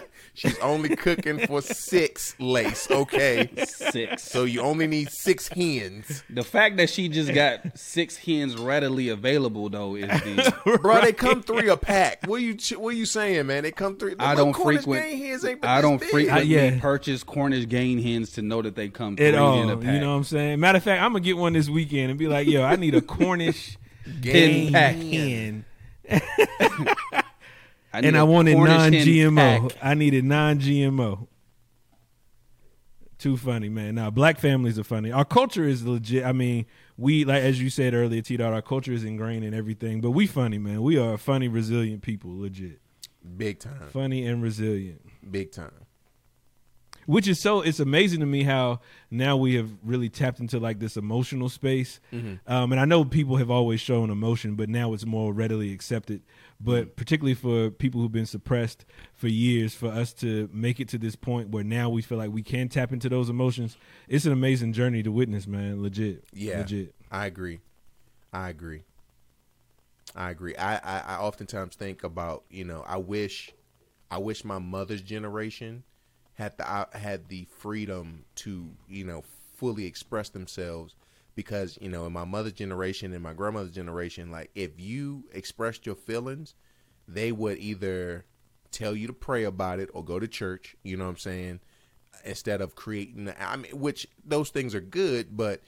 [0.36, 3.48] She's only cooking for six lace, okay?
[3.66, 4.22] six.
[4.22, 6.22] So you only need six hens.
[6.28, 10.78] the fact that she just got six hens readily available though is the.
[10.82, 12.26] Bro, they come three a pack.
[12.26, 13.62] What you what you saying, man?
[13.62, 14.14] They come three.
[14.18, 15.04] I don't Cornish frequent.
[15.06, 16.10] game hens ain't I don't big.
[16.10, 16.78] frequently yeah.
[16.80, 19.62] purchase Cornish game hens to know that they come three At all.
[19.62, 19.94] in a pack.
[19.94, 20.60] You know what I'm saying?
[20.60, 22.76] Matter of fact, I'm going to get one this weekend and be like, yo, I
[22.76, 24.96] need a Cornish Hen game pack.
[24.96, 25.64] hen.
[27.96, 29.72] I And I wanted non-GMO.
[29.82, 31.28] I needed non-GMO.
[33.18, 33.94] Too funny, man.
[33.94, 35.10] Now, black families are funny.
[35.10, 36.22] Our culture is legit.
[36.24, 36.66] I mean,
[36.98, 38.36] we like as you said earlier, T.
[38.36, 38.52] Dot.
[38.52, 40.82] Our culture is ingrained in everything, but we funny, man.
[40.82, 42.80] We are funny, resilient people, legit.
[43.38, 43.88] Big time.
[43.90, 45.00] Funny and resilient.
[45.30, 45.72] Big time.
[47.06, 47.62] Which is so.
[47.62, 48.80] It's amazing to me how
[49.10, 52.00] now we have really tapped into like this emotional space.
[52.12, 56.20] Um, and I know people have always shown emotion, but now it's more readily accepted.
[56.58, 60.98] But particularly for people who've been suppressed for years, for us to make it to
[60.98, 63.76] this point where now we feel like we can tap into those emotions,
[64.08, 65.82] it's an amazing journey to witness, man.
[65.82, 66.24] Legit.
[66.32, 66.58] Yeah.
[66.58, 66.94] Legit.
[67.10, 67.60] I agree.
[68.32, 68.82] I agree.
[70.14, 70.56] I agree.
[70.56, 73.52] I, I, I oftentimes think about, you know, I wish
[74.10, 75.82] I wish my mother's generation
[76.34, 79.24] had the I had the freedom to, you know,
[79.56, 80.94] fully express themselves
[81.36, 85.86] because, you know, in my mother's generation and my grandmother's generation, like if you expressed
[85.86, 86.54] your feelings,
[87.06, 88.24] they would either
[88.72, 91.60] tell you to pray about it or go to church, you know what I'm saying?
[92.24, 95.60] Instead of creating I mean which those things are good, but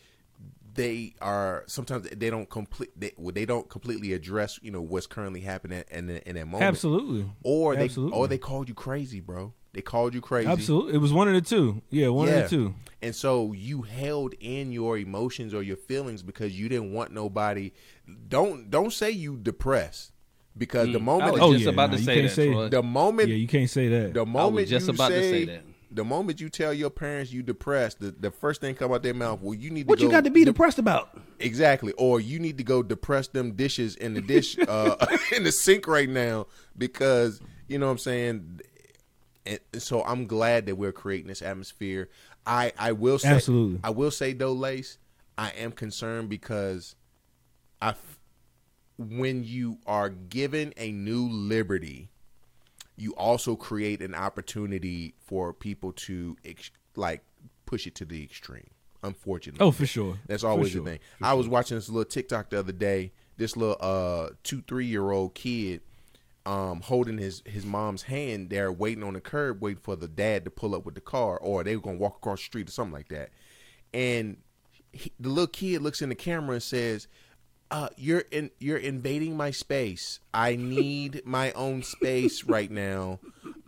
[0.74, 5.40] they are sometimes they don't complete they, they don't completely address you know what's currently
[5.40, 7.26] happening in in that moment Absolutely.
[7.42, 8.16] or they Absolutely.
[8.18, 10.94] or they called you crazy bro they called you crazy Absolutely.
[10.94, 11.83] It was one of the two.
[11.90, 12.35] Yeah, one Yeah.
[12.38, 12.74] of the two.
[13.02, 17.72] and so you held in your emotions or your feelings because you didn't want nobody
[18.28, 20.12] don't don't say you depressed
[20.57, 22.28] because the I moment was Oh, yeah, about nah, to you say that.
[22.31, 22.68] say- Troy.
[22.68, 24.14] the moment Yeah, you can't say that.
[24.14, 25.62] the moment just you about to say, say that.
[25.92, 29.14] the moment you tell your parents you depressed the, the first thing come out their
[29.14, 31.11] mouth well you need to what go you got to be dep- depressed about?
[31.38, 31.92] Exactly.
[31.92, 34.96] Or you need to go depress them dishes in the dish uh
[35.37, 38.61] in the sink right now because you know what I'm saying
[39.49, 42.09] and so I'm glad that we're creating this atmosphere.
[42.47, 43.81] I I will say Absolutely.
[43.83, 44.99] I will say though Lace,
[45.37, 46.95] I am concerned because
[47.81, 47.95] I
[48.99, 52.11] when you are given a new liberty,
[52.97, 57.23] you also create an opportunity for people to ex- like
[57.65, 58.69] push it to the extreme.
[59.05, 59.65] Unfortunately.
[59.65, 60.19] Oh, for sure.
[60.27, 60.83] That's For always sure.
[60.83, 60.99] the thing.
[61.23, 65.11] I was watching this little TikTok the other day this little uh two three year
[65.13, 65.81] old kid
[66.46, 70.44] um holding his his mom's hand there waiting on the curb waiting for the dad
[70.44, 72.72] to pull up with the car or they were gonna walk across the street or
[72.72, 73.31] something like that
[73.92, 74.37] and
[74.92, 77.09] he, the little kid looks in the camera and says
[77.70, 80.20] uh, you're in you're invading my space.
[80.33, 83.20] I need my own space right now.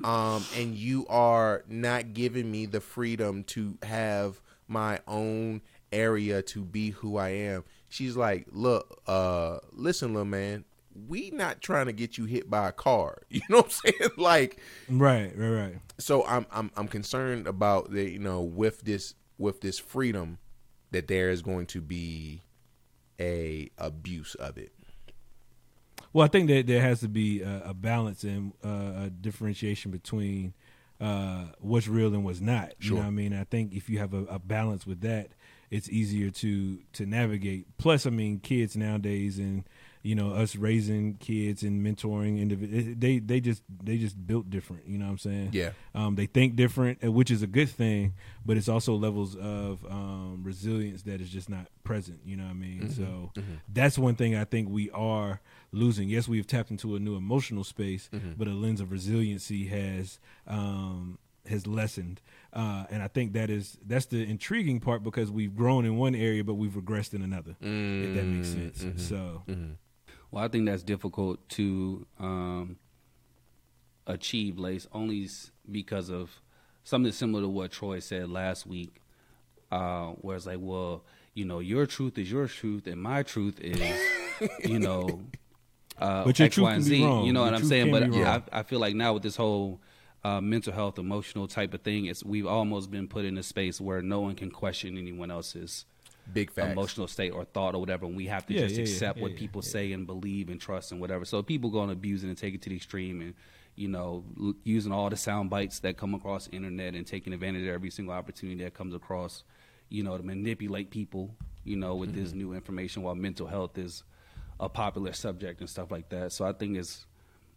[0.02, 5.60] Um, and you are not giving me the freedom to have my own
[5.92, 7.64] area to be who I am.
[7.90, 10.64] She's like, look, uh, listen, little man,
[11.08, 13.22] we not trying to get you hit by a car.
[13.30, 14.10] You know what I'm saying?
[14.16, 15.76] like, Right, right, right.
[15.98, 20.38] so I'm I'm I'm concerned about the you know with this with this freedom
[20.90, 22.42] that there is going to be
[23.20, 24.72] a abuse of it.
[26.12, 29.92] Well, I think that there has to be a, a balance and uh, a differentiation
[29.92, 30.54] between
[31.00, 32.70] uh, what's real and what's not.
[32.80, 32.96] You Sure.
[32.96, 33.32] know what I mean?
[33.32, 35.28] I think if you have a, a balance with that,
[35.70, 37.66] it's easier to to navigate.
[37.78, 39.62] Plus, I mean, kids nowadays and
[40.02, 44.86] you know us raising kids and mentoring individuals, they they just they just built different.
[44.86, 45.50] You know what I'm saying?
[45.52, 45.70] Yeah.
[45.94, 48.14] Um, they think different, uh, which is a good thing,
[48.46, 52.20] but it's also levels of um, resilience that is just not present.
[52.24, 52.90] You know what I mean?
[52.90, 53.32] So
[53.72, 55.40] that's one thing I think we are
[55.72, 56.08] losing.
[56.08, 58.08] Yes, we've tapped into a new emotional space,
[58.38, 62.20] but a lens of resiliency has um, has lessened,
[62.52, 66.14] uh, and I think that is that's the intriguing part because we've grown in one
[66.14, 67.56] area, but we've regressed in another.
[67.60, 68.84] If that makes sense.
[69.08, 69.42] So
[70.30, 72.76] Well, I think that's difficult to um,
[74.06, 75.28] achieve, Lace, only
[75.70, 76.40] because of
[76.84, 79.00] something similar to what Troy said last week,
[79.72, 83.60] uh, where it's like, well, you know, your truth is your truth, and my truth
[83.60, 84.00] is,
[84.64, 85.20] you know,
[85.98, 86.98] uh, But your X, truth Y, and Z.
[86.98, 87.90] You know Your what I'm saying?
[87.90, 88.14] But.
[88.14, 89.80] I, I feel like now with this whole
[90.24, 93.80] uh, mental health, emotional type of thing, it's we've almost been put in a space
[93.80, 95.84] where no one can question anyone else's
[96.32, 96.72] Big facts.
[96.72, 99.16] emotional state or thought or whatever, and we have to Yeah, just yeah, yeah, accept
[99.18, 99.70] yeah, what yeah, people yeah.
[99.70, 101.24] say and believe and trust and whatever.
[101.24, 103.34] So people go and abuse it and take it to the extreme, and
[103.76, 107.32] you know, l- using all the sound bites that come across the internet and taking
[107.32, 109.42] advantage of every single opportunity that comes across,
[109.88, 112.22] you know, to manipulate people, you know, with Mm-hmm.
[112.22, 113.02] this new information.
[113.02, 114.02] While mental health is
[114.58, 117.06] a popular subject and stuff like that, so I think it's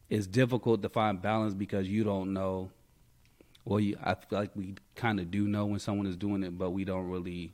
[0.09, 2.71] it's difficult to find balance because you don't know.
[3.65, 6.57] Well, you, I feel like we kind of do know when someone is doing it,
[6.57, 7.53] but we don't really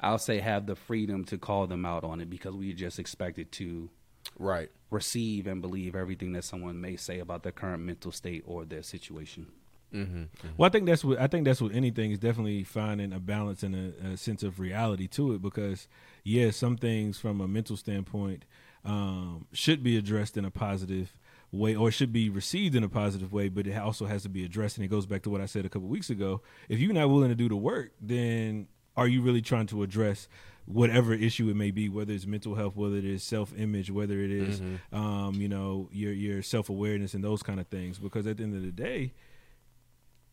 [0.00, 3.50] I'll say have the freedom to call them out on it because we just expected
[3.52, 3.90] to
[4.38, 4.70] Right.
[4.90, 8.82] receive and believe everything that someone may say about their current mental state or their
[8.82, 9.46] situation.
[9.90, 13.62] Well, I think that's what I think that's what anything is definitely finding a balance
[13.62, 15.88] and a, a sense of reality to it because
[16.24, 18.44] yeah, some things from a mental standpoint
[18.84, 21.16] um, should be addressed in a positive
[21.50, 24.44] way or should be received in a positive way, but it also has to be
[24.44, 24.76] addressed.
[24.76, 26.42] And it goes back to what I said a couple weeks ago.
[26.68, 30.28] If you're not willing to do the work, then are you really trying to address
[30.66, 34.20] whatever issue it may be, whether it's mental health, whether it is self image, whether
[34.20, 34.60] it is,
[34.92, 37.98] um, you know, your your self awareness and those kind of things?
[37.98, 39.12] Because at the end of the day,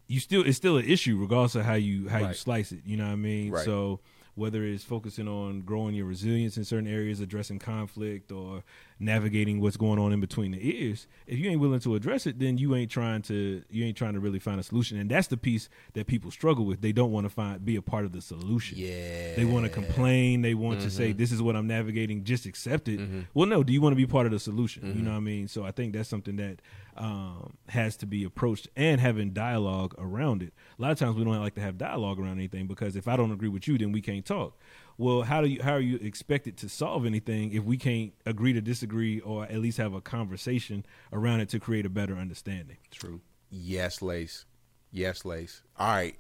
[0.08, 2.82] you still it's still an issue regardless of how you how you slice it.
[2.86, 3.52] You know what I mean?
[3.52, 3.64] Right.
[3.66, 4.00] So
[4.36, 8.64] whether it's focusing on growing your resilience in certain areas, addressing conflict, or
[9.00, 12.40] navigating what's going on in between the ears, if you ain't willing to address it,
[12.40, 14.98] then you ain't trying to you ain't trying to really find a solution.
[14.98, 16.82] And that's the piece that people struggle with.
[16.82, 18.78] They don't want to find be a part of the solution.
[18.78, 19.36] Yeah.
[19.36, 20.42] They want to complain.
[20.42, 20.98] They want to Mm-hmm.
[20.98, 22.24] say, "This is what I'm navigating.
[22.24, 23.00] Just accept it."
[23.34, 23.64] Well, no.
[23.64, 24.96] Do you want to be part of the solution?
[24.96, 25.48] You know what I mean?
[25.48, 26.62] So I think that's something that
[26.98, 30.54] um, has to be approached and having dialogue around it.
[30.80, 33.18] A lot of times we don't like to have dialogue around anything because if I
[33.18, 34.58] don't agree with you, then we can't talk.
[34.98, 38.54] Well, how do you how are you expected to solve anything if we can't agree
[38.54, 42.78] to disagree or at least have a conversation around it to create a better understanding?
[42.92, 43.22] True.
[43.50, 44.46] Yes, Lace.
[44.92, 45.64] Yes, Lace.
[45.78, 46.18] All right.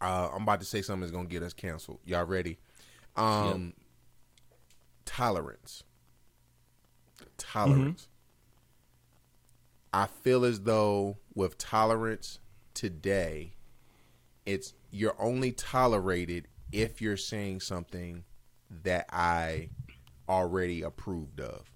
[0.00, 2.00] Uh, I'm about to say something that's gonna get us canceled.
[2.04, 2.58] Y'all ready?
[3.16, 3.72] Um
[5.06, 5.84] tolerance.
[7.38, 8.08] Tolerance.
[9.92, 12.40] I feel as though with tolerance
[12.74, 13.54] today,
[14.44, 18.24] it's you're only tolerated if you're saying something
[18.82, 19.70] that I
[20.28, 21.70] already approved of.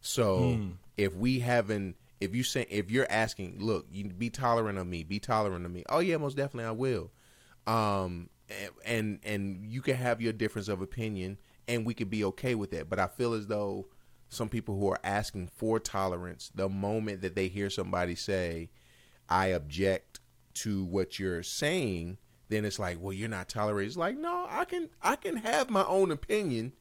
[0.00, 0.58] So
[0.96, 5.02] if we haven't, if you say, if you're asking, look, you be tolerant of me,
[5.02, 5.84] be tolerant of me.
[5.88, 7.10] Oh yeah, most definitely I will.
[7.66, 12.24] Um, and and, and you can have your difference of opinion, and we could be
[12.24, 12.90] okay with that.
[12.90, 13.86] But I feel as though
[14.28, 18.70] some people who are asking for tolerance, the moment that they hear somebody say,
[19.28, 20.20] "I object
[20.54, 22.18] to what you're saying,"
[22.48, 23.88] then it's like, well, you're not tolerated.
[23.88, 26.72] It's like, no, I can, I can have my own opinion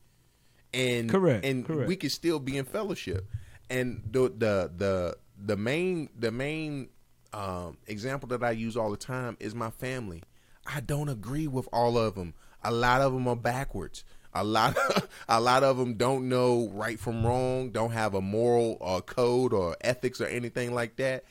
[0.74, 1.88] and Correct, and correct.
[1.88, 3.28] we can still be in fellowship.
[3.70, 6.90] And the the the the main the main
[7.32, 10.24] um, example that I use all the time is my family.
[10.66, 12.34] I don't agree with all of them.
[12.64, 14.04] A lot of them are backwards.
[14.36, 18.22] A lot, of, a lot of them don't know right from wrong, don't have a
[18.22, 21.24] moral uh, code or ethics or anything like that.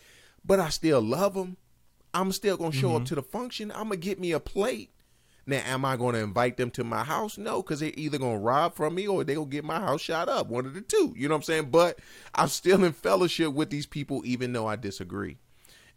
[0.44, 1.56] But I still love them.
[2.14, 3.70] I'm still gonna show up to the function.
[3.72, 4.90] I'm gonna get me a plate.
[5.44, 7.36] Now, am I going to invite them to my house?
[7.36, 9.80] No, because they're either going to rob from me or they're going to get my
[9.80, 10.46] house shot up.
[10.46, 11.14] One of the two.
[11.16, 11.70] You know what I'm saying?
[11.70, 11.98] But
[12.34, 15.38] I'm still in fellowship with these people, even though I disagree.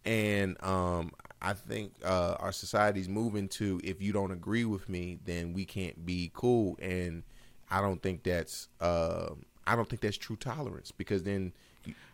[0.04, 5.20] And um, I think uh, our society's moving to if you don't agree with me,
[5.26, 6.78] then we can't be cool.
[6.82, 7.22] And
[7.70, 9.30] I don't think that's uh,
[9.68, 11.54] I don't think that's true tolerance because then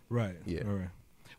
[0.10, 0.36] Right.
[0.46, 0.64] Yeah.
[0.66, 0.90] All right.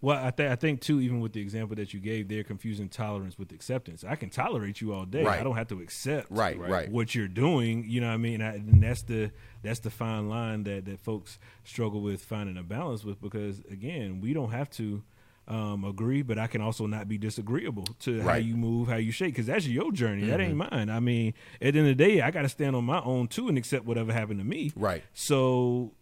[0.03, 2.89] Well, I think I think too, even with the example that you gave, they're confusing
[2.89, 4.05] tolerance with acceptance.
[4.07, 5.23] I can tolerate you all day.
[5.23, 5.41] Right.
[5.41, 6.91] I don't have to accept Right, right.
[6.91, 7.85] what you're doing.
[7.89, 8.43] You know what I mean?
[8.43, 9.31] I, and that's the
[9.63, 14.21] that's the fine line that that folks struggle with finding a balance with because again,
[14.21, 15.05] we don't have to
[15.49, 19.13] um, agree, but I can also not be disagreeable to how you move, how you
[19.13, 20.27] shake, because that's your journey.
[20.27, 20.89] That ain't mine.
[20.91, 23.29] I mean, at the end of the day, I got to stand on my own
[23.29, 24.73] too and accept whatever happened to me.
[24.75, 25.03] Right.
[25.15, 25.93] So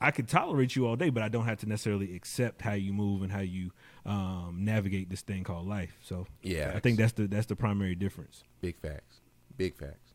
[0.00, 2.92] I could tolerate you all day, but I don't have to necessarily accept how you
[2.92, 3.72] move and how you
[4.06, 5.96] um, navigate this thing called life.
[6.02, 6.72] So Yeah.
[6.74, 8.44] I think that's the that's the primary difference.
[8.60, 9.20] big facts,
[9.56, 10.12] big facts.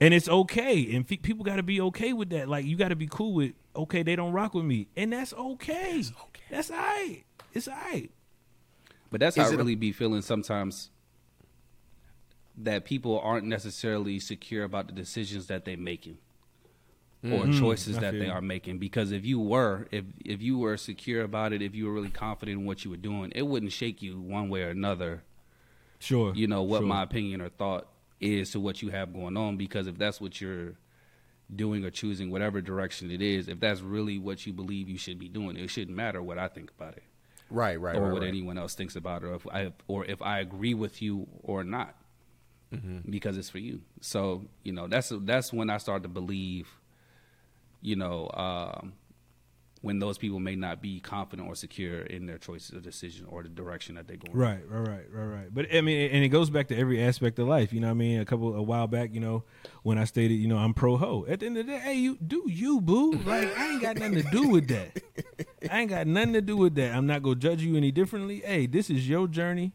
[0.00, 2.48] And it's okay, and fe- people got to be okay with that.
[2.48, 5.32] Like you got to be cool with okay, they don't rock with me, and that's
[5.32, 5.96] okay.
[5.96, 6.42] That's okay.
[6.50, 7.24] That's all right.
[7.52, 8.10] It's all right.
[9.10, 10.90] But that's Is how I it a- really be feeling sometimes
[12.56, 16.18] that people aren't necessarily secure about the decisions that they're making
[17.32, 18.78] or choices I that feel they are making.
[18.78, 22.10] Because if you were, if if you were secure about it, if you were really
[22.10, 25.22] confident in what you were doing, it wouldn't shake you one way or another.
[25.98, 26.34] Sure.
[26.34, 26.86] You know what sure.
[26.86, 27.88] my opinion or thought
[28.20, 29.56] is to what you have going on.
[29.56, 30.74] Because if that's what you're
[31.54, 35.18] doing or choosing, whatever direction it is, if that's really what you believe you should
[35.18, 37.02] be doing, it shouldn't matter what I think about it
[37.50, 38.12] Right, right, or right.
[38.12, 38.28] what right.
[38.28, 41.64] anyone else thinks about it, or if I or if I agree with you or
[41.64, 41.94] not,
[42.72, 43.08] Mm-hmm.
[43.10, 43.82] because it's for you.
[44.00, 46.66] So you know that's that's when I start to believe,
[47.84, 48.94] you know, um,
[49.82, 53.42] when those people may not be confident or secure in their choices or decision or
[53.42, 54.34] the direction that they're going.
[54.34, 55.54] Right, right, right, right, right.
[55.54, 57.70] But I mean, and it goes back to every aspect of life.
[57.74, 59.44] You know, I mean, a couple a while back, you know,
[59.82, 61.26] when I stated, you know, I'm pro ho.
[61.28, 63.12] At the end of the day, hey, you do you boo?
[63.12, 65.02] Like I ain't got nothing to do with that.
[65.70, 66.94] I ain't got nothing to do with that.
[66.94, 68.40] I'm not gonna judge you any differently.
[68.40, 69.72] Hey, this is your journey.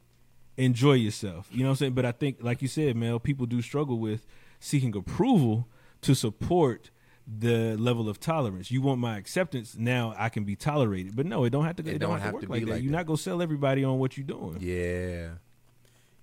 [0.57, 1.47] Enjoy yourself.
[1.51, 1.93] You know what I'm saying?
[1.93, 4.25] But I think, like you said, Mel, people do struggle with
[4.59, 5.67] seeking approval
[6.01, 6.89] to support
[7.37, 8.71] the level of tolerance.
[8.71, 11.15] You want my acceptance, now I can be tolerated.
[11.15, 11.87] But no, it don't have to.
[11.87, 12.71] It, don't, have, to work like that.
[12.71, 12.97] like You're that.
[12.97, 14.57] not gonna sell everybody on what you're doing.
[14.59, 15.29] Yeah,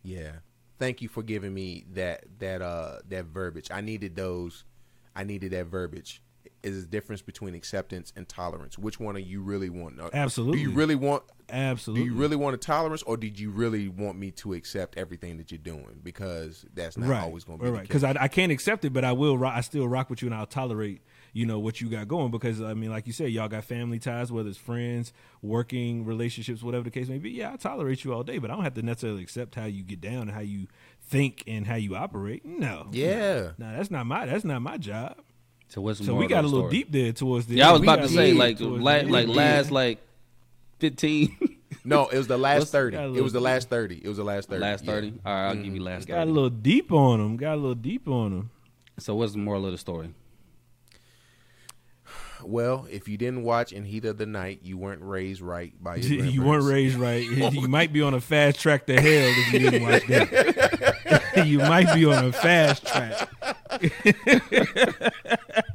[0.02, 0.32] yeah.
[0.78, 3.70] Thank you for giving me that that uh that verbiage.
[3.70, 4.64] I needed those.
[5.14, 6.20] I needed that verbiage.
[6.66, 8.76] Is the difference between acceptance and tolerance?
[8.76, 10.00] Which one are you really want?
[10.00, 10.59] Uh, Absolutely.
[10.59, 11.22] Do you really want?
[11.48, 12.05] Absolutely.
[12.05, 15.37] Do you really want a tolerance, or did you really want me to accept everything
[15.37, 16.00] that you're doing?
[16.02, 17.22] Because that's not right.
[17.22, 17.88] always going to be right, the right.
[17.88, 18.02] case.
[18.02, 19.38] Because I, I can't accept it, but I will.
[19.38, 21.02] Rock, I still rock with you, and I'll tolerate.
[21.33, 23.98] You know what you got going because I mean, like you said, y'all got family
[23.98, 27.31] ties, whether it's friends, working relationships, whatever the case may be.
[27.31, 29.83] Yeah, I tolerate you all day, but I don't have to necessarily accept how you
[29.83, 30.66] get down and how you
[31.02, 32.46] think and how you operate.
[32.46, 32.88] No.
[32.90, 33.50] Yeah.
[33.59, 34.24] No, that's not my.
[34.24, 35.16] That's not my job.
[35.68, 36.72] So what's So more we got a little story?
[36.72, 37.57] deep there towards the.
[37.57, 39.35] Yeah, I was we about to say like deep la- the like Yeah.
[39.35, 39.98] last like
[40.79, 41.37] fifteen,
[41.85, 42.96] no, it was the last What's- thirty.
[42.96, 44.00] It was the last thirty.
[44.02, 44.61] It was the last thirty.
[44.61, 44.90] last yeah.
[44.92, 45.14] thirty.
[45.24, 47.37] All right, I'll give you last Got a little deep on them.
[47.37, 48.50] Got a little deep on them.
[48.98, 50.11] So what's the moral of the story?
[52.44, 55.96] Well, if you didn't watch in Heat of the Night, you weren't raised right by
[55.96, 57.22] your you weren't raised right.
[57.52, 61.46] you might be on a fast track to hell if you didn't watch that.
[61.46, 63.29] you might be on a fast track.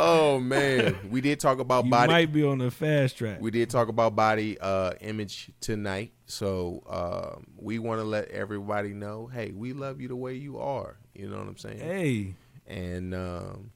[0.00, 2.12] Oh man, we did talk about You body.
[2.12, 3.40] might be on the fast track.
[3.40, 8.90] We did talk about body uh, image tonight, so um, we want to let everybody
[8.90, 10.96] know, hey, we love you the way you are.
[11.14, 11.78] You know what I'm saying?
[11.78, 12.34] Hey,
[12.66, 13.70] And um,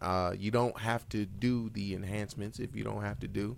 [0.00, 3.56] uh, you don't have to do the enhancements if you don't have to do.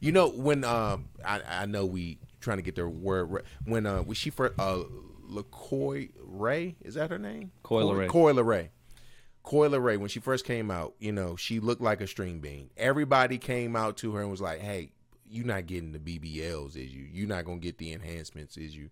[0.00, 3.44] You know when um, I, I know we trying to get their word right.
[3.64, 4.82] when uh, when she first uh,
[5.30, 7.52] LaCoy Ray is that her name?
[7.62, 8.08] Coi Leray.
[8.08, 8.68] Coi Leray.
[9.42, 12.70] Coi Leray, when she first came out, you know, she looked like a string bean.
[12.76, 14.92] Everybody came out to her and was like, "Hey,
[15.28, 17.08] you're not getting the BBLs, is you?
[17.10, 18.90] You're not gonna get the enhancements, is you?"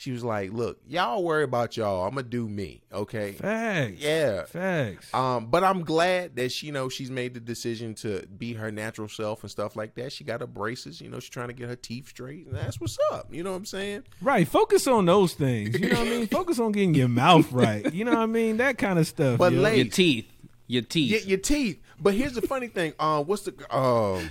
[0.00, 2.04] She was like, "Look, y'all worry about y'all.
[2.06, 4.00] I'm gonna do me, okay?" facts.
[4.00, 4.44] Yeah.
[4.44, 5.12] facts.
[5.12, 8.70] Um, but I'm glad that she, you know, she's made the decision to be her
[8.70, 10.12] natural self and stuff like that.
[10.12, 12.80] She got her braces, you know, she's trying to get her teeth straight, and that's
[12.80, 13.26] what's up.
[13.34, 14.04] You know what I'm saying?
[14.22, 14.46] right.
[14.46, 15.78] Focus on those things.
[15.78, 16.26] You know what I mean?
[16.28, 17.92] Focus on getting your mouth right.
[17.92, 18.58] You know what I mean?
[18.58, 19.36] That kind of stuff.
[19.38, 19.60] But yo.
[19.60, 20.26] late- Your teeth,
[20.68, 21.82] your teeth, Your, your teeth.
[22.00, 22.92] But here's the funny thing.
[23.00, 24.30] Um, what's the um?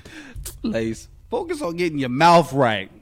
[0.64, 1.10] Lace.
[1.30, 2.90] Focus on getting your mouth right.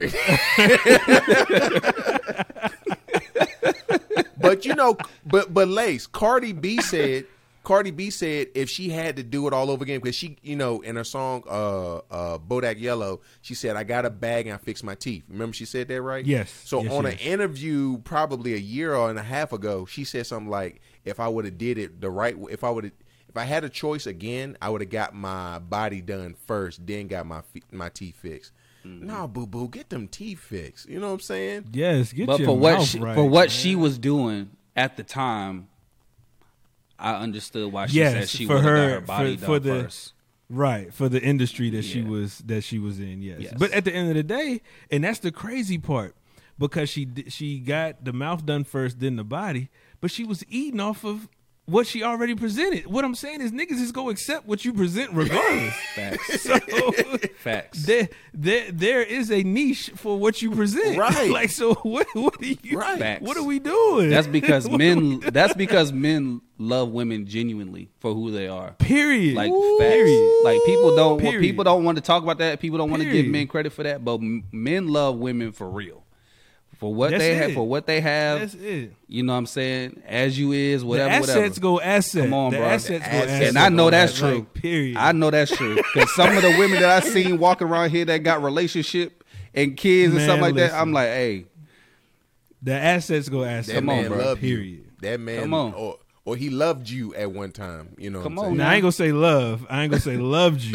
[4.48, 7.26] But you know, but but Lace, Cardi B said,
[7.64, 10.56] Cardi B said if she had to do it all over again, because she, you
[10.56, 14.54] know, in her song uh uh Bodak Yellow, she said, I got a bag and
[14.54, 15.24] I fixed my teeth.
[15.28, 16.24] Remember she said that, right?
[16.24, 16.50] Yes.
[16.64, 17.14] So Yes, on yes.
[17.14, 21.18] an interview probably a year or and a half ago, she said something like, If
[21.18, 22.92] I would have did it the right way, if I would have
[23.28, 27.06] if I had a choice again, I would have got my body done first, then
[27.06, 28.52] got my my teeth fixed.
[28.86, 29.06] Mm-hmm.
[29.06, 30.88] No, boo boo, get them teeth fixed.
[30.88, 31.64] You know what I'm saying?
[31.72, 33.48] Yes, get but your for what she, right, for what man.
[33.48, 35.68] she was doing at the time,
[36.98, 39.46] I understood why she Yes, said she for would got her- her body for- done
[39.46, 40.12] for the- first.
[40.48, 43.20] right for the industry that she was that she was in.
[43.22, 43.40] Yes.
[43.40, 43.54] Yes.
[43.58, 44.60] but at the end of the day,
[44.90, 46.14] and that's the crazy part
[46.58, 49.68] because she she got the mouth done first, then the body,
[50.00, 51.28] but she was eating off of
[51.66, 52.86] what she already presented.
[52.86, 55.74] What I'm saying is, niggas is gonna accept what you present regardless.
[55.94, 56.42] Facts.
[56.42, 56.58] so.
[57.38, 57.84] Facts.
[57.84, 60.96] There, there, there is a niche for what you present.
[61.06, 61.30] Right.
[61.30, 62.06] like, so what?
[62.14, 62.78] What are you?
[62.78, 62.98] Right.
[62.98, 63.22] Facts.
[63.22, 64.08] What are we doing?
[64.08, 65.20] That's because men.
[65.20, 68.72] That's because men love women genuinely for who they are.
[68.78, 69.34] Period.
[69.34, 70.32] Like Period.
[70.32, 70.44] facts.
[70.44, 71.20] Like people don't.
[71.20, 71.40] Period.
[71.42, 72.60] People don't want to talk about that.
[72.60, 74.04] People don't want to give men credit for that.
[74.04, 76.05] But men love women for real.
[76.78, 77.36] For what That's they it.
[77.42, 77.52] have.
[77.54, 78.40] For what they have.
[78.40, 78.92] That's it.
[79.08, 80.02] You know what I'm saying?
[80.06, 81.60] As you is, whatever, the assets whatever.
[81.60, 82.24] go asset.
[82.24, 82.66] Come on, the bro.
[82.66, 83.48] assets The go assets asset.
[83.48, 84.42] and I know that's Like, true.
[84.60, 84.96] period.
[84.98, 88.04] I know that's true because some of the women that I seen walking around here
[88.04, 89.24] that got relationship
[89.54, 90.70] and kids and Man, stuff like listen.
[90.76, 91.46] that, I'm like, hey,
[92.62, 93.74] the assets go asset.
[93.74, 94.18] That Come on, bro.
[94.18, 94.66] loved Period.
[94.66, 94.84] you.
[95.00, 95.72] That man, Come on.
[95.72, 97.94] or or he loved you at one time.
[97.96, 98.56] You know, Come what I'm on?
[98.58, 99.64] Now I ain't gonna say love.
[99.70, 100.72] I ain't gonna say loved you.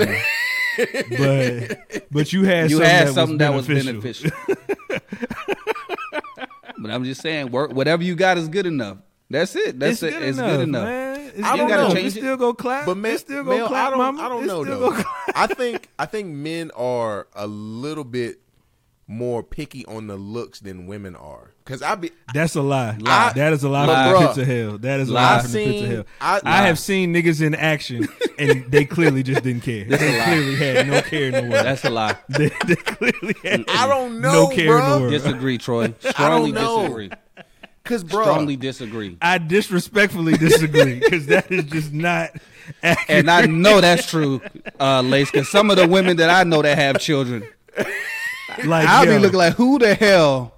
[1.17, 4.31] but but you had you something had that something that was beneficial.
[6.81, 6.89] beneficial.
[6.89, 8.97] but I'm just saying, work whatever you got is good enough.
[9.29, 9.79] That's it.
[9.79, 10.11] That's it's it.
[10.19, 10.83] good it's enough, good enough.
[10.85, 11.31] Man.
[11.33, 11.79] It's I don't enough.
[11.79, 11.87] know.
[11.91, 12.19] It Change it.
[12.19, 12.85] still go clap.
[12.85, 14.21] But men still go Mel, clap, I don't, mama.
[14.21, 15.01] I don't know though.
[15.35, 18.41] I think I think men are a little bit
[19.07, 21.51] more picky on the looks than women are.
[21.71, 22.97] Cause I be That's a lie.
[22.99, 23.31] Lie.
[23.33, 24.11] that is a lie Lie.
[24.11, 24.77] from the pits of hell.
[24.79, 25.21] That is a Lie.
[25.21, 26.05] lie I've from the pits of hell.
[26.19, 29.85] I- I, have seen niggas in action, and they clearly just didn't care.
[29.85, 30.23] That's a they lie.
[30.25, 31.65] clearly had no care in the world.
[31.65, 32.17] That's a lie.
[32.29, 35.11] they, they clearly had I don't know, no care in the world.
[35.11, 35.93] Disagree, Troy.
[36.01, 36.79] Strongly know.
[36.81, 37.11] disagree.
[37.85, 39.17] cause bro, Strongly disagree.
[39.21, 42.31] I disrespectfully disagree because that is just not.
[42.83, 43.09] Accurate.
[43.09, 44.41] And I know that's true,
[44.77, 47.43] uh, Lace, because some of the women that I know that have children,
[48.65, 50.57] like I'll yo, be looking like, who the hell?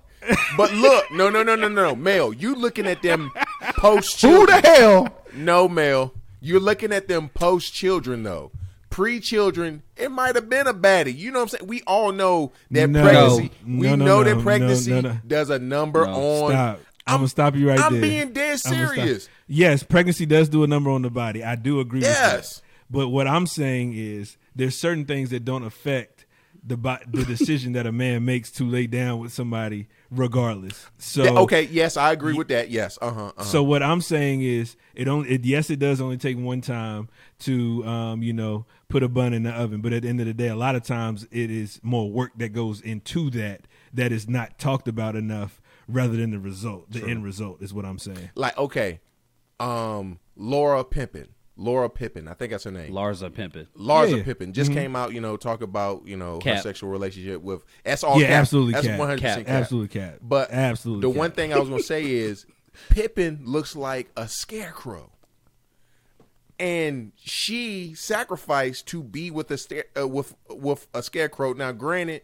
[0.58, 3.32] But look, no, no, no, no, no, Mel, you looking at them
[3.76, 5.08] post Who the hell?
[5.34, 8.52] No, Mel, you're looking at them post children though.
[8.90, 11.18] Pre children, it might have been a baddie.
[11.18, 11.68] You know what I'm saying?
[11.68, 13.02] We all know that No.
[13.02, 13.52] pregnancy.
[13.66, 15.18] No, we no, know no, that pregnancy no, no.
[15.26, 16.14] does a number No,
[16.46, 16.52] on.
[16.52, 16.80] Stop.
[17.08, 17.88] I'm, gonna stop you right now.
[17.88, 18.02] I'm there.
[18.02, 18.96] being dead I'm gonna stop.
[18.96, 19.30] serious.
[19.48, 21.44] Yes, pregnancy does do a number on the body.
[21.44, 22.58] I do agree with Yes.
[22.58, 22.62] that.
[22.92, 26.13] But what I'm saying is there's certain things that don't affect
[26.66, 30.88] the the decision that a man makes to lay down with somebody regardless.
[30.98, 32.70] So okay, yes, I agree with that.
[32.70, 33.24] Yes, uh huh.
[33.26, 33.44] Uh-huh.
[33.44, 37.10] So what I'm saying is, it only it, yes, it does only take one time
[37.40, 40.26] to um, you know put a bun in the oven, but at the end of
[40.26, 43.62] the day, a lot of times it is more work that goes into that
[43.94, 46.92] that is not talked about enough, rather than the result.
[46.92, 48.30] The end result is what I'm saying.
[48.36, 49.02] like, okay,
[49.60, 52.92] um, Laura Pimpin, Laura Pippen, I think that's her name.
[52.92, 53.68] Larsa Pippen.
[53.78, 54.24] Larsa Yeah.
[54.24, 57.64] Pippen just came out, you know, talk about you know her sexual relationship with.
[57.84, 58.20] That's all.
[58.20, 58.42] Yeah, cap.
[58.42, 59.54] absolutely That's one hundred percent Cap.
[59.54, 59.62] cap.
[59.62, 60.20] Absolutely cat.
[60.22, 61.20] But absolutely, the cat.
[61.20, 62.46] one thing I was gonna say is
[62.90, 65.12] Pippen looks like a scarecrow,
[66.60, 71.54] and she sacrificed to be with a sta- uh, with with a scarecrow.
[71.54, 72.24] Now, granted,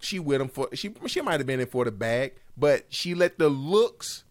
[0.00, 3.14] she with him for she she might have been in for the bag, but she
[3.16, 4.22] let the looks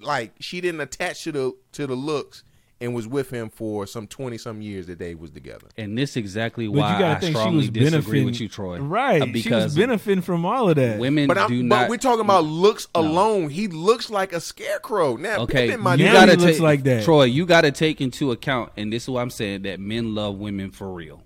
[0.00, 2.44] like she didn't attach to the to the looks
[2.80, 5.66] and was with him for some twenty some years that they was together.
[5.76, 8.40] And this exactly But why you gotta I think she strongly was disagree benefiting with
[8.40, 8.78] you, Troy.
[8.78, 10.98] Right, Uh, she because was benefiting from all of that.
[10.98, 11.82] women But, do I'm, not.
[11.82, 13.50] but we're talking about looks alone.
[13.50, 15.16] He looks like a scarecrow.
[15.16, 17.04] Now, Okay, Pippen you gotta he looks take like that.
[17.04, 17.24] Troy.
[17.24, 20.36] You got to take into account, and this is what I'm saying that men love
[20.38, 21.22] women for real.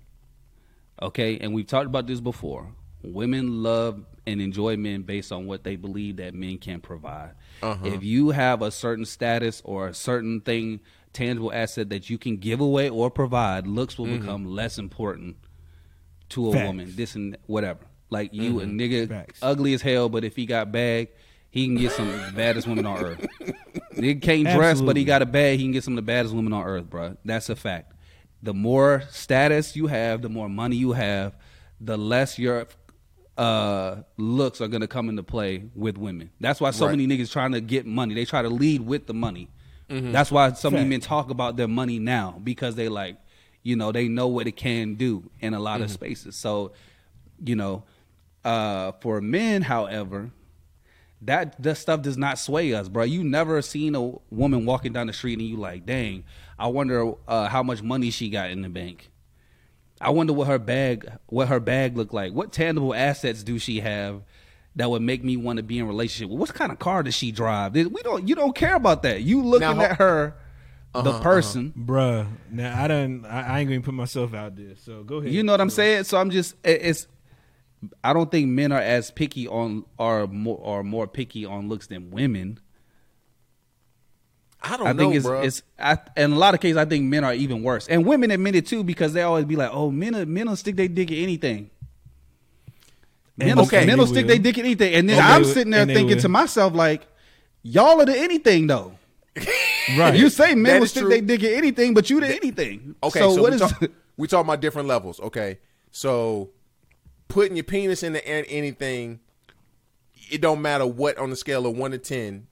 [1.01, 2.67] Okay, and we've talked about this before.
[3.03, 7.31] Women love and enjoy men based on what they believe that men can provide.
[7.61, 7.85] Uh-huh.
[7.85, 10.79] If you have a certain status or a certain thing,
[11.15, 15.37] tangible asset that you can give away or provide, looks will become less important
[16.29, 16.67] to a Facts.
[16.67, 16.93] woman.
[16.95, 17.79] This and whatever.
[18.11, 19.39] Like you, a nigga, Facts.
[19.41, 21.09] ugly as hell, but if he got bag,
[21.49, 23.25] he can get some of the baddest women on earth.
[23.95, 25.57] Nigga can't dress, but he got a bag.
[25.57, 27.15] He can get some of the baddest women on earth, bro.
[27.23, 27.93] That's a fact.
[28.43, 31.33] The more status you have, the more money you have,
[31.79, 32.67] the less your
[33.37, 36.29] uh, looks are gonna come into play with women.
[36.39, 36.97] That's why so Right.
[36.97, 38.13] many niggas trying to get money.
[38.13, 39.49] They try to lead with the money.
[39.87, 43.17] That's why so many men talk about their money now because they like,
[43.63, 46.35] you know, they know what it can do in a lot of spaces.
[46.35, 46.71] So,
[47.43, 47.83] you know,
[48.43, 50.31] uh, for men, however,
[51.21, 53.03] that that stuff does not sway us, bro.
[53.03, 56.23] You never seen a woman walking down the street and you like, dang,
[56.57, 59.09] I wonder uh, how much money she got in the bank.
[59.99, 62.33] I wonder what her bag what her bag looked like.
[62.33, 64.21] What tangible assets do she have
[64.75, 66.29] that would make me want to be in a relationship?
[66.29, 66.39] with?
[66.39, 67.73] What kind of car does she drive?
[67.75, 69.21] We don't you don't care about that.
[69.21, 70.35] You looking Now, at her,
[70.93, 71.73] the Uh-huh, person.
[71.77, 73.25] Bruh, now I don't.
[73.25, 74.75] I, I ain't gonna put myself out there.
[74.77, 75.31] So go ahead.
[75.33, 76.03] You know what I'm saying?
[76.05, 77.07] So I'm just it- it's.
[78.03, 81.87] I don't think men are as picky on are more are more picky on looks
[81.87, 82.59] than women.
[84.61, 85.41] I don't I know, think it's bro.
[85.41, 88.31] it's I, in a lot of cases I think men are even worse, and women
[88.31, 90.87] admit it too because they always be like, "Oh, men are- men will stick their
[90.87, 91.69] dick at anything."
[93.37, 93.85] Men, And okay.
[93.85, 94.29] men will they stick will.
[94.29, 96.21] their dick at anything, and then Okay, I'm sitting there thinking will.
[96.21, 97.05] to myself like,
[97.63, 98.93] "Y'all are the anything though."
[99.99, 100.15] Right.
[100.17, 101.09] You say men That will stick true.
[101.09, 102.95] their dick at anything, but you the anything.
[103.03, 103.61] Okay, so, so, what we, is?
[103.61, 103.83] talk,
[104.17, 105.19] we talking about different levels.
[105.19, 105.59] Okay,
[105.91, 106.49] so
[107.27, 109.19] putting your penis in the an- anything,
[110.31, 112.47] it don't matter what on the scale of one to ten.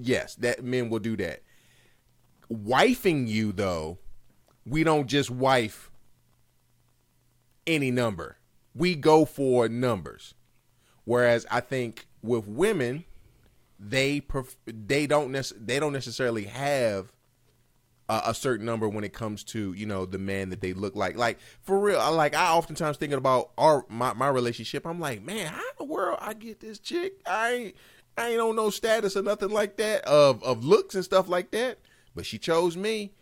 [0.00, 1.42] Yes, that men will do that.
[2.50, 3.98] Wifing you though,
[4.64, 5.90] we don't just wife
[7.66, 8.37] any number.
[8.78, 10.34] We go for numbers.
[11.04, 13.04] Whereas I think with women,
[13.78, 17.12] they pref- they don't nec- they don't necessarily have
[18.08, 20.96] a, a certain number when it comes to you know the man that they look
[20.96, 21.16] like.
[21.16, 24.86] Like for real, I like I oftentimes thinking about our my, my relationship.
[24.86, 27.14] I'm like, man, how in the world I get this chick?
[27.26, 27.74] I ain't
[28.16, 31.50] I ain't on no status or nothing like that of of looks and stuff like
[31.52, 31.78] that.
[32.14, 33.12] But she chose me.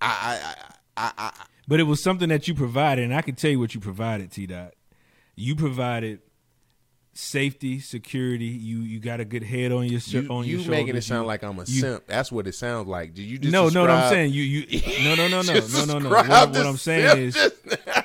[0.00, 0.40] I
[0.96, 3.48] I I I, I But it was something that you provided, and I can tell
[3.48, 4.74] you what you provided, T Dot.
[5.36, 6.18] You provided
[7.12, 8.46] safety, security.
[8.46, 11.22] You you got a good head on your you, on your you making it sound
[11.22, 12.08] You- like I'm a you- simp.
[12.08, 13.14] That's what it sounds like.
[13.14, 13.92] Did you just no, no, no.
[13.92, 14.80] I'm saying you, you.
[15.04, 16.10] No, no, no, no, just no, no, no.
[16.10, 17.54] What, what I'm saying is, simp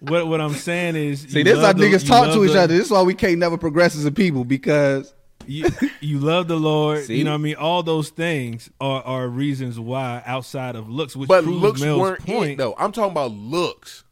[0.00, 2.52] what what I'm saying is, See, this is how love the- niggas talk to each
[2.52, 2.74] the- other.
[2.76, 5.12] This is why we can't never progress as a people because
[5.50, 5.66] you,
[6.00, 7.04] you love the Lord.
[7.04, 7.18] See?
[7.18, 7.56] You know what I mean?
[7.56, 12.00] All those things are, are reasons why outside of looks, which But proves looks Mel's
[12.00, 12.50] weren't point.
[12.52, 12.74] it though.
[12.78, 14.04] I'm talking about looks.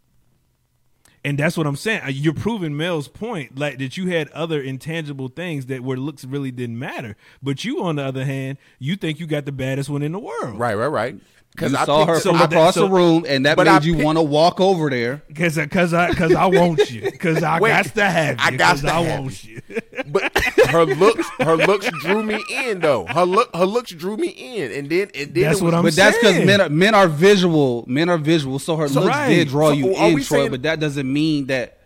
[1.24, 2.02] And that's what I'm saying.
[2.10, 6.50] You're proving Mel's point, like that you had other intangible things that where looks really
[6.50, 7.16] didn't matter.
[7.42, 10.18] But you, on the other hand, you think you got the baddest one in the
[10.20, 11.16] world, Right, right, right.
[11.60, 13.66] You I saw her picked- so from I- across so- the room, and that made
[13.68, 15.22] I you picked- want to walk over there.
[15.28, 18.50] Because because I because I want you because I Wait, got to have you I
[18.56, 19.60] got 'cause to I have want you.
[20.06, 20.32] But
[20.70, 23.04] her looks, her looks drew me in though.
[23.06, 25.82] Her look, her looks drew me in, and then, and then That's it what I'm
[25.82, 27.84] But that's because men are men are visual.
[27.88, 29.28] Men are visual, so her So- looks Right.
[29.28, 30.20] did draw So you in, Troy.
[30.22, 31.78] saying- but that doesn't mean that.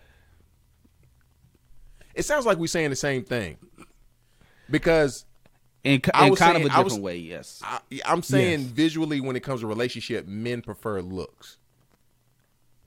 [2.15, 3.57] It sounds like we're saying the same thing,
[4.71, 5.25] because
[5.85, 7.61] In, in kind saying- of a different was- way, yes.
[7.65, 8.69] I, I'm saying Yes.
[8.71, 11.59] visually when it comes to relationship, men prefer looks.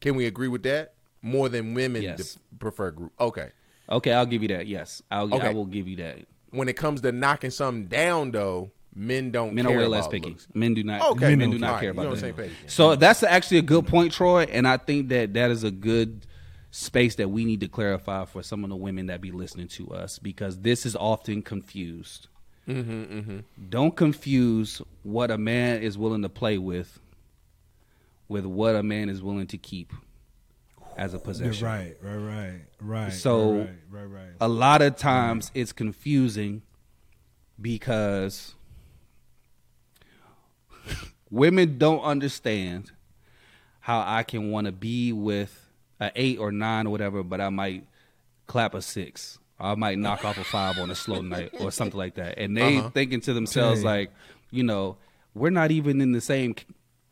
[0.02, 2.18] Can we agree with that more than women Yes.
[2.18, 3.12] def- prefer group?
[3.20, 3.50] Okay.
[3.90, 4.68] Okay, I'll give you that.
[4.68, 5.32] Yes, I'll.
[5.34, 5.54] I Okay.
[5.54, 6.20] will give you that.
[6.52, 9.54] When it comes to knocking something down, though, men don't.
[9.54, 10.30] Men are care way less about picky.
[10.32, 10.48] looks.
[10.54, 11.12] Men do not.
[11.12, 11.30] Okay.
[11.30, 11.80] men Men do don't not care.
[11.82, 12.22] care about the that.
[12.22, 12.52] same page.
[12.68, 16.26] So that's actually a good point, Troy, and I think that that is a good
[16.72, 19.92] space that we need to clarify for some of the women that be listening to
[19.92, 22.28] us because this is often confused.
[22.68, 23.38] Mm-hmm, mm-hmm.
[23.70, 27.00] Don't confuse what a man is willing to play with
[28.28, 29.94] with what a man is willing to keep
[30.98, 31.64] as a possession.
[31.66, 33.14] right, right, right, right.
[33.14, 34.30] So- right, right, right.
[34.42, 36.64] a lot of times it's confusing
[37.62, 38.56] because
[41.30, 42.92] women don't understand
[43.80, 47.50] how I can want to be with a eight or nine or whatever, but I
[47.50, 47.86] might
[48.48, 49.38] clap a six.
[49.60, 52.38] Or I might knock off a five on a slow night or something like that.
[52.38, 52.90] And they Uh-huh.
[52.90, 53.86] thinking to themselves Dang.
[53.86, 54.12] like,
[54.52, 54.98] you know,
[55.34, 56.66] we're not even in the same c-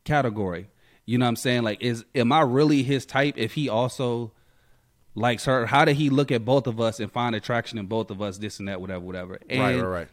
[0.03, 0.67] category.
[1.05, 1.63] You know what I'm saying?
[1.63, 4.31] Like, is am I really his type if he also
[5.15, 5.65] likes her?
[5.65, 8.37] How did he look at both of us and find attraction in both of us?
[8.37, 9.39] This and that, whatever, whatever.
[9.49, 10.07] And, right, right, right.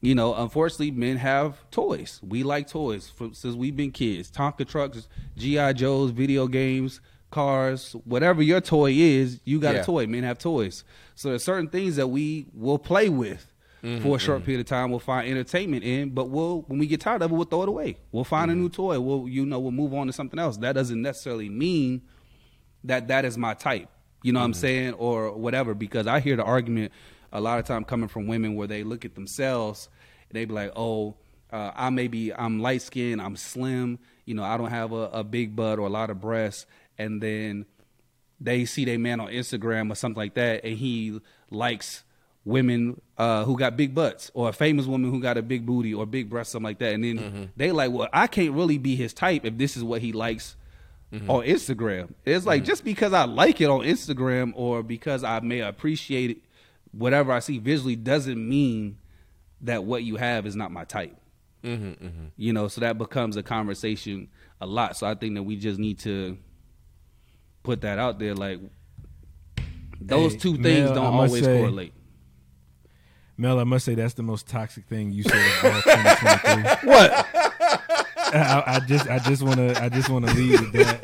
[0.00, 2.18] You know, unfortunately, men have toys.
[2.24, 4.30] We like toys from, since we've been kids.
[4.32, 7.00] Tonka trucks, GI Joes, video games,
[7.32, 9.80] cars, whatever your toy is, you got Yeah.
[9.80, 10.06] a toy.
[10.06, 10.84] Men have toys.
[11.16, 13.48] So there's certain things that we will play with
[13.82, 14.90] Mm-hmm, for a short period of time.
[14.90, 17.68] We'll find entertainment in, but we'll when we get tired of it, we'll throw it
[17.68, 17.96] away.
[18.12, 18.58] We'll find Mm-hmm.
[18.60, 19.00] a new toy.
[19.00, 20.56] We'll you know we'll move on to something else.
[20.58, 22.02] That doesn't necessarily mean
[22.84, 23.88] that that is my type.
[24.22, 25.74] You know what I'm saying, or whatever.
[25.74, 26.92] Because I hear the argument
[27.32, 29.88] a lot of time coming from women where they look at themselves
[30.28, 31.16] and they be like, "Oh,
[31.52, 35.24] uh, I maybe I'm light skinned, I'm slim, you know, I don't have a, a
[35.24, 36.66] big butt or a lot of breasts,"
[36.98, 37.66] and then
[38.40, 41.20] they see their man on Instagram or something like that, and he
[41.50, 42.04] likes
[42.44, 45.94] women uh, who got big butts or a famous woman who got a big booty
[45.94, 46.94] or big breasts, something like that.
[46.94, 47.44] And then mm-hmm.
[47.56, 50.56] they like, well, I can't really be his type if this is what he likes
[51.12, 51.30] mm-hmm.
[51.30, 52.12] on Instagram.
[52.24, 52.66] It's like mm-hmm.
[52.66, 56.38] just because I like it on Instagram or because I may appreciate it,
[56.90, 58.98] whatever I see visually doesn't mean
[59.60, 61.16] that what you have is not my type.
[62.36, 64.28] You know, so that becomes a conversation
[64.60, 64.96] a lot.
[64.96, 66.36] So I think that we just need to
[67.62, 68.34] put that out there.
[68.34, 68.60] Like
[70.00, 71.94] those Hey, two things Mel, don't always say- correlate.
[73.38, 75.34] Mel, I must say that's the most toxic thing you said
[75.64, 76.88] of all 2023.
[76.90, 77.26] What?
[78.34, 81.02] I, I just, I just want to, I just want to leave with that.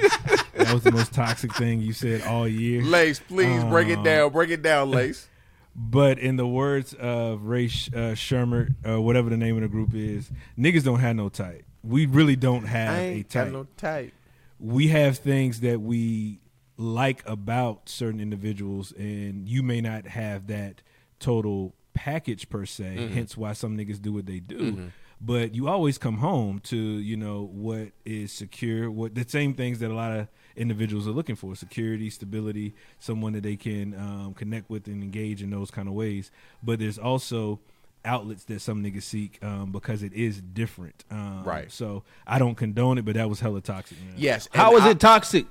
[0.54, 2.82] That was the most toxic thing you said all year.
[2.82, 4.32] Lace, please break it Um, down.
[4.32, 5.28] Break it down, Lace.
[5.74, 9.68] But in the words of Rae Sh- uh, Sremmurd, uh, whatever the name of the
[9.68, 11.64] group is, niggas don't have no type.
[11.82, 13.46] We really don't have I a ain't type.
[13.46, 14.12] got no type.
[14.58, 16.40] we have things that we
[16.78, 20.80] like about certain individuals, and you may not have that
[21.18, 22.96] total package per se.
[22.98, 23.14] Mm-hmm.
[23.14, 24.90] Hence, why some niggas do what they do.
[25.20, 29.80] But you always come home to you know what is secure, what the same things
[29.80, 34.34] that a lot of individuals are looking for: security, stability, someone that they can um,
[34.34, 36.30] connect with and engage in those kind of ways.
[36.62, 37.58] But there's also
[38.04, 41.04] outlets that some niggas seek um, because it is different.
[41.10, 41.70] Um, Right.
[41.72, 43.98] So I don't condone it, but that was hella toxic.
[44.00, 44.14] Man.
[44.16, 44.48] Yes.
[44.54, 45.46] How and was I- it toxic?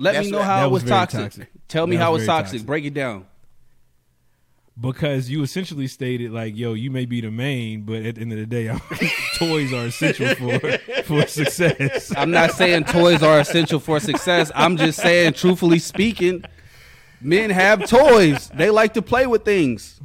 [0.00, 1.20] Let That's me know what- how it was was toxic.
[1.20, 1.48] toxic.
[1.68, 2.52] Tell me That how was it's toxic.
[2.60, 2.66] toxic.
[2.66, 3.26] Break it down.
[4.80, 8.32] because you essentially stated like, "Yo, you may be the main, but at the end
[8.32, 8.74] of the day,
[9.38, 10.58] toys are essential for
[11.04, 14.50] for success." I'm not saying toys are essential for success.
[14.54, 16.44] I'm just saying, truthfully speaking,
[17.20, 18.48] men have toys.
[18.54, 20.00] They like to play with things.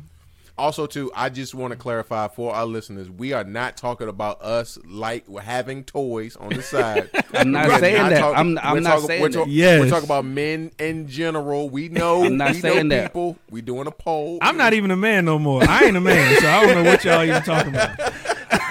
[0.58, 4.42] Also, too, I just want to clarify for our listeners: we are not talking about
[4.42, 7.10] us like having toys on the side.
[7.34, 8.20] I'm not We're saying that.
[8.20, 9.38] talking- I'm- I'm we're not talking- saying we're that.
[9.40, 9.82] talk- Yes.
[9.82, 11.70] we're talking about men in general.
[11.70, 12.24] We know.
[12.24, 13.08] I'm not we saying know that.
[13.12, 13.38] people.
[13.50, 14.38] We doing a poll.
[14.42, 15.62] I'm not even a man no more.
[15.68, 18.00] I ain't a man, so I don't know what y'all even talking about.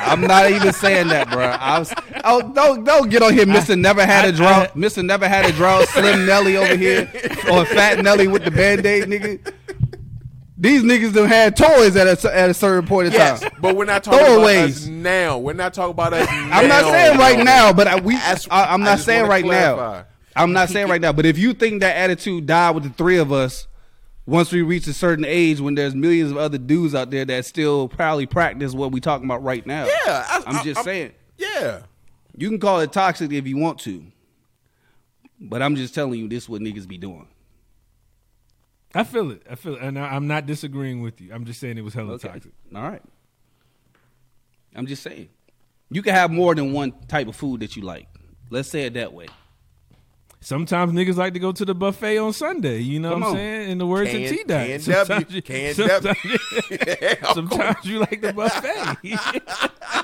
[0.07, 1.45] I'm not even saying that, bro.
[1.45, 1.93] I was,
[2.24, 5.45] oh, don't don't get on here, Mister Never Had a I- Drought, Mister Never Had
[5.45, 7.11] a Drought, Slim Nelly over here,
[7.51, 9.53] or Fat Nelly with the Band Aid, nigga.
[10.57, 13.51] These niggas done had toys at a at a certain point in Yes, time.
[13.61, 15.39] but we're not talking about us now.
[15.39, 16.29] We're not talking about us.
[16.31, 19.99] I'm not saying right now, but I, we, I, I'm not saying right clarify.
[20.01, 20.07] now.
[20.37, 21.13] I'm not saying right now.
[21.13, 23.67] But if you think that attitude died with the three of us,
[24.27, 27.45] once we reach a certain age, when there's millions of other dudes out there that
[27.47, 29.87] still probably practice what we talking about right now.
[29.87, 31.13] Yeah, I, I'm I- just I'm- saying.
[31.37, 31.81] Yeah,
[32.37, 34.05] You can call it toxic if you want to,
[35.41, 37.27] but I'm just telling you this is what niggas be doing.
[38.95, 39.42] I feel it.
[39.51, 41.32] I feel it, and I, I'm not disagreeing with you.
[41.32, 42.28] I'm just saying it was hella Okay.
[42.28, 42.53] toxic.
[42.74, 43.03] All right.
[44.74, 45.28] I'm just saying.
[45.90, 48.09] You can have more than one type of food that you like.
[48.51, 49.26] Let's say it that way.
[50.40, 52.80] Sometimes niggas like to go to the buffet on Sunday.
[52.80, 53.36] You know Come what I'm on.
[53.38, 53.70] saying?
[53.70, 54.66] In the words Can- of T Dot.
[54.66, 60.04] can Sometimes, W, you- sometimes, sometimes you like the buffet.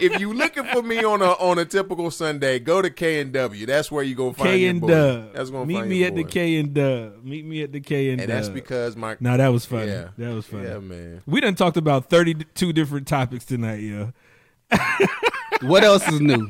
[0.00, 3.32] if you looking for me on a on a typical Sunday, go to K and
[3.32, 3.66] W.
[3.66, 4.88] That's where you go to find K and boy.
[4.88, 5.32] Dub.
[5.34, 6.24] That's gonna Meet find me your at the.
[6.24, 7.24] K and Dub.
[7.24, 8.36] Meet me at the K and And Dub.
[8.36, 9.88] that's because my No, that was funny.
[9.92, 10.08] Yeah.
[10.18, 10.64] That was funny.
[10.68, 11.22] yeah man.
[11.26, 14.12] We done talked about 32 different topics tonight, yo.
[15.62, 16.48] What else is new?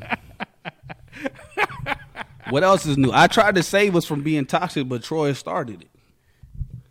[2.49, 3.11] what else is new?
[3.13, 5.90] I tried to save us from being toxic, but Troy started it.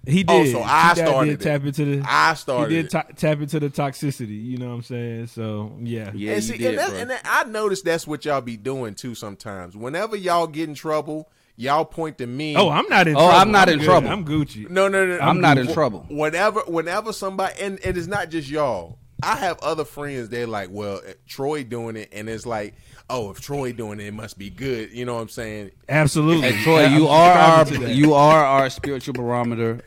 [0.06, 0.30] He did.
[0.30, 0.52] Oh, did.
[0.52, 2.06] so I T-Dot started did tap into the.
[2.08, 3.16] I started He did it.
[3.16, 4.44] tap into the toxicity.
[4.44, 5.26] You know what I'm saying?
[5.26, 6.10] So yeah.
[6.14, 8.94] Yeah, and see, did, and, that, and that, I noticed that's what y'all be doing
[8.94, 9.14] too.
[9.14, 12.56] Sometimes, whenever y'all get in trouble, y'all point to me.
[12.56, 13.16] Oh, I'm not in.
[13.16, 13.38] Oh, trouble.
[13.38, 13.84] I'm not in good.
[13.84, 14.08] trouble.
[14.08, 14.70] I'm Gucci.
[14.70, 15.18] no, no, no.
[15.18, 15.22] no.
[15.22, 16.06] I'm not in trouble.
[16.08, 18.98] Whenever, whenever somebody, and, and it's not just y'all.
[19.22, 20.30] I have other friends.
[20.30, 22.74] They're like, well, eh, Troy doing it, and it's like,
[23.10, 24.92] oh, if Troy doing it, it must be good.
[24.92, 25.72] You know what I'm saying?
[25.90, 26.52] Absolutely.
[26.52, 27.94] Hey, Troy, you are our subscribing to that.
[27.94, 29.82] you are our spiritual barometer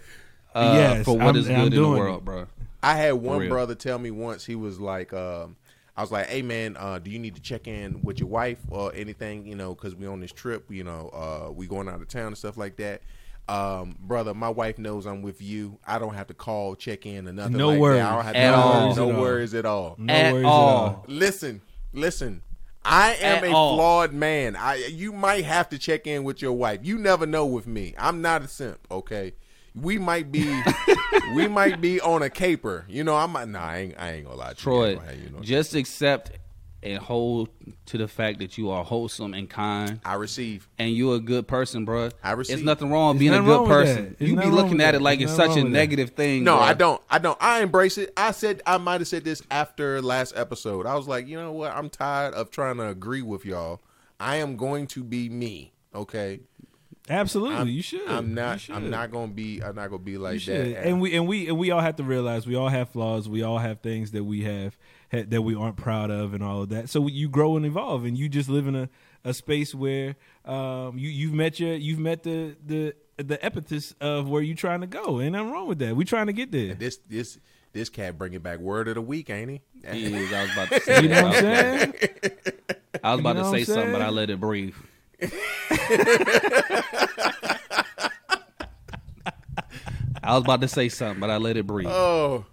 [0.56, 2.26] uh, Yes, for what I'm- is I'm good in the doing world, it.
[2.26, 2.46] bro.
[2.82, 4.46] I had one brother tell me once.
[4.46, 5.56] He was like, um,
[5.96, 8.58] I was like, "Hey man, uh, do you need to check in with your wife
[8.70, 9.46] or anything?
[9.46, 10.66] You know, because we on this trip.
[10.70, 13.02] You know, uh, we going out of town and stuff like that."
[13.48, 15.78] Um, brother, my wife knows I'm with you.
[15.86, 17.58] I don't have to call, check in, or nothing.
[17.58, 18.00] No like worries.
[18.00, 18.12] That.
[18.12, 18.82] I don't have At no all.
[18.84, 19.22] worries, no At all.
[19.22, 19.96] worries at all.
[19.98, 20.70] No At worries all.
[20.88, 21.06] at all.
[21.08, 21.62] Listen,
[21.94, 22.42] listen.
[22.86, 23.76] I am At a all.
[23.78, 24.56] flawed man.
[24.58, 26.80] I you might have to check in with your wife.
[26.84, 27.94] You never know with me.
[27.98, 29.34] I'm not a simp, okay?
[29.76, 30.62] We might be
[31.36, 32.86] we might be on a caper.
[32.88, 34.56] You know, I'm not nah, I ain't I ain't gonna lie to you.
[34.56, 35.40] Troy, ain't gonna have you know.
[35.42, 36.32] just accept
[36.84, 37.50] and hold
[37.86, 40.68] to the fact that you are wholesome and kind, I receive.
[40.78, 42.10] and you're a good person, bro.
[42.22, 42.58] I receive.
[42.58, 44.16] There's nothing wrong with There's being a good person.
[44.20, 44.96] You be looking at that.
[44.96, 45.80] it like There's it's such a wrong with that.
[45.80, 46.44] negative thing.
[46.44, 46.64] No, bro.
[46.64, 47.02] I don't.
[47.10, 47.38] I don't.
[47.42, 48.12] I embrace it.
[48.18, 50.86] I said I might have said this after last episode.
[50.86, 51.72] I was like, you know what?
[51.72, 53.80] I'm tired of trying to agree with y'all.
[54.20, 55.72] I am going to be me.
[55.96, 56.42] Okay.
[57.10, 58.08] Absolutely, I'm, you should.
[58.08, 58.62] I'm not.
[58.62, 58.76] should.
[58.76, 59.62] I'm not gonna be.
[59.62, 60.76] I'm not gonna be like should.
[60.76, 60.88] that.
[60.88, 63.28] And we and we and we all have to realize we all have flaws.
[63.28, 64.78] We all have things that we have
[65.12, 66.90] ha- that we aren't proud of, and all of that.
[66.90, 68.90] So you grow and evolve, and you just live in a
[69.26, 74.30] a space where um, you you've met your you've met the the the epithets of
[74.30, 75.96] where you're trying to go, and I'm wrong with that.
[75.96, 76.74] We trying to get there.
[76.74, 77.38] This this
[77.74, 79.62] this cat bringing back word of the week, ain't he?
[79.92, 80.32] He is.
[80.32, 81.02] I was about to say.
[81.02, 81.94] You know what I'm saying?
[83.04, 84.76] I was about You know to say something, but I let it breathe.
[90.24, 91.88] I was about to say something, but I let it breathe.
[91.90, 92.46] Oh,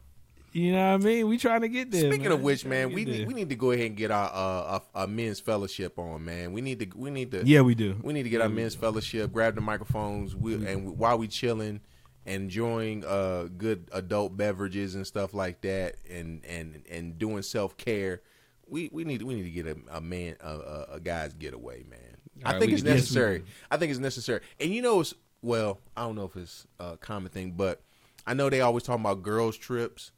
[0.52, 1.28] You know what I mean?
[1.28, 2.00] We trying to get there.
[2.00, 2.32] speaking man.
[2.32, 5.02] of which, man, we need, we need to go ahead and get our uh, a,
[5.04, 6.52] a men's fellowship on, man.
[6.52, 7.96] We need to we need to yeah, we do.
[8.02, 10.66] we need to get our men's fellowship, grab the microphones, we, Mm-hmm.
[10.66, 11.80] and while we chilling,
[12.26, 18.22] enjoying uh good adult beverages and stuff like that, and and and doing self care.
[18.66, 21.84] We, we need we need to get a, a man a, a, a guy's getaway,
[21.88, 22.09] man.
[22.44, 22.94] I All right, think it's can do it.
[22.96, 23.44] necessary.
[23.70, 24.40] I think it's necessary.
[24.60, 27.80] And you know, it's well, I don't know if it's a common thing, but
[28.26, 30.12] I know they always talk about girls trips,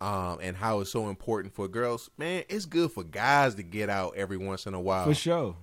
[0.00, 2.10] um, and how it's so important for girls.
[2.16, 5.56] Man, it's good for guys to get out every once in a while For sure.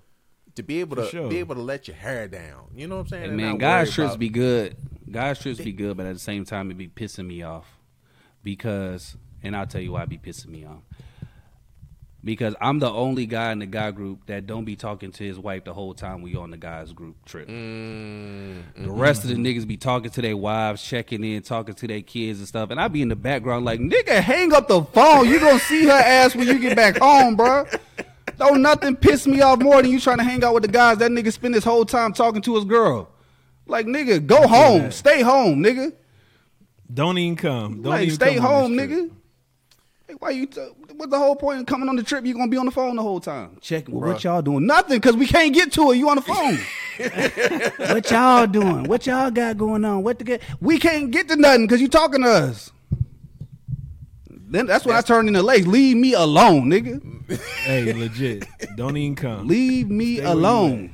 [0.55, 1.27] to be able to sure.
[1.29, 2.65] be able to let your hair down.
[2.75, 3.23] You know what I'm saying?
[3.23, 4.75] Hey, And man, guys worry trips about- be good.
[5.11, 7.65] Guys trips be good, but at the same time, it be pissing me off
[8.43, 10.83] because, and I'll tell you why it be pissing me off.
[12.21, 15.39] Because I'm the only guy in the guy group that don't be talking to his
[15.39, 17.47] wife the whole time we on the guys group trip.
[17.47, 21.87] Mm, The rest of the niggas be talking to their wives, checking in, talking to
[21.87, 24.81] their kids and stuff, and I be in the background like, nigga, hang up the
[24.83, 25.29] phone.
[25.29, 27.65] You gonna see her ass when you get back home, bro.
[28.37, 30.97] Don't nothing piss me off more than you trying to hang out with the guys.
[30.97, 33.09] That nigga spend his whole time talking to his girl.
[33.65, 35.93] Like, nigga, go home, stay home, nigga.
[36.93, 37.81] Don't even come.
[37.81, 38.99] Don't like, even stay come home, this trip.
[39.09, 39.11] nigga.
[40.09, 40.47] Hey, why you?
[40.47, 40.59] T-
[40.95, 42.25] what's the whole point of coming on the trip?
[42.25, 43.93] You're gonna be on the phone the whole time, checking.
[43.93, 44.65] Well, what y'all doing?
[44.65, 45.97] Nothing, because we can't get to it.
[45.97, 46.57] You on the phone.
[47.93, 48.85] what y'all doing?
[48.85, 50.01] What y'all got going on?
[50.01, 50.41] What the get?
[50.59, 52.71] We can't get to nothing because you talking to us.
[54.31, 55.67] Then that's when I turn into legs.
[55.67, 57.37] Leave me alone, nigga.
[57.65, 58.47] Hey, legit.
[58.75, 59.47] Don't even come.
[59.47, 60.93] Leave me Stay where alone.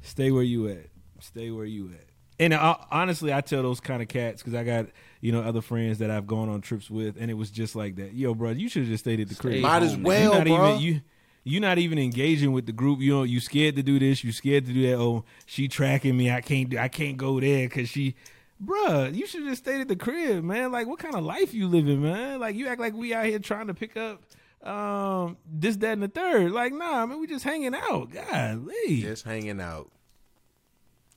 [0.00, 0.86] Stay where you at.
[1.20, 2.06] Stay where you at.
[2.40, 4.86] And uh, honestly, I tell those kind of cats because I got
[5.20, 7.96] you know other friends that I've gone on trips with, and it was just like
[7.96, 8.14] that.
[8.14, 9.62] Yo, bro, you should have just stayed at the crib.
[9.62, 10.68] Might as well, you not bro.
[10.70, 11.00] even you.
[11.44, 13.00] You're not even engaging with the group.
[13.00, 14.22] You know, you scared to do this.
[14.22, 14.98] You scared to do that.
[14.98, 16.30] Oh, she tracking me.
[16.30, 16.68] I can't.
[16.68, 18.16] do I can't go there because she.
[18.62, 20.72] Bruh, you should just stayed at the crib, man.
[20.72, 22.40] Like, what kind of life you living, man?
[22.40, 24.22] Like, you act like we out here trying to pick up
[24.62, 26.50] um this, that, and the third.
[26.52, 28.10] Like, nah, man, we just hanging out.
[28.12, 29.00] Golly.
[29.00, 29.90] Just hanging out.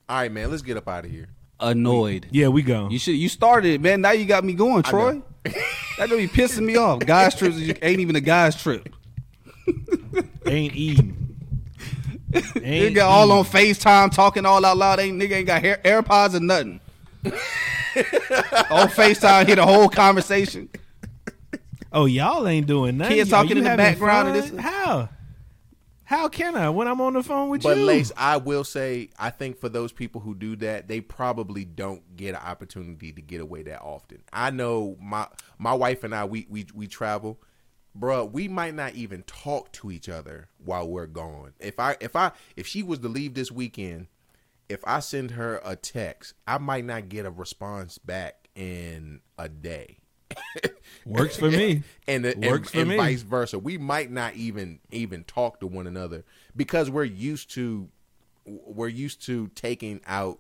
[0.08, 0.50] All right, man.
[0.50, 1.30] Let's get up out of here.
[1.62, 2.28] Annoyed.
[2.32, 2.90] Yeah, we go.
[2.90, 3.16] You should.
[3.16, 4.02] You started man.
[4.02, 5.22] Now you got me going, Troy.
[5.44, 7.00] that don't be pissing me off.
[7.00, 8.90] Guys trips ain't even a guys trip.
[10.46, 10.74] Ain't.
[10.74, 15.00] Nigga Ain't all on FaceTime talking all out loud.
[15.00, 16.80] Ain't nigga ain't got hair, AirPods or nothing.
[17.26, 20.70] on FaceTime, hear the whole conversation.
[21.94, 23.18] Oh, y'all ain't doing nothing.
[23.18, 24.56] Kids talking in the background of fun?
[24.56, 25.10] this- How?
[26.12, 27.86] How can I when I'm on the phone with But you?
[27.86, 31.64] But Lace, I will say, I think for those people who do that, they probably
[31.64, 34.22] don't get an opportunity to get away that often.
[34.34, 37.40] I know my my wife and I, we we we travel,
[37.98, 41.54] Bruh, We might not even talk to each other while we're gone.
[41.62, 44.08] If I if I if she was to leave this weekend,
[44.68, 49.48] if I send her a text, I might not get a response back in a
[49.48, 50.01] day.
[51.06, 51.84] Works for me.
[52.08, 52.98] and and, Works for and me.
[52.98, 53.58] vice versa.
[53.60, 56.24] We might not even even talk to one another
[56.56, 57.90] because we're used to
[58.46, 60.40] we're used to taking out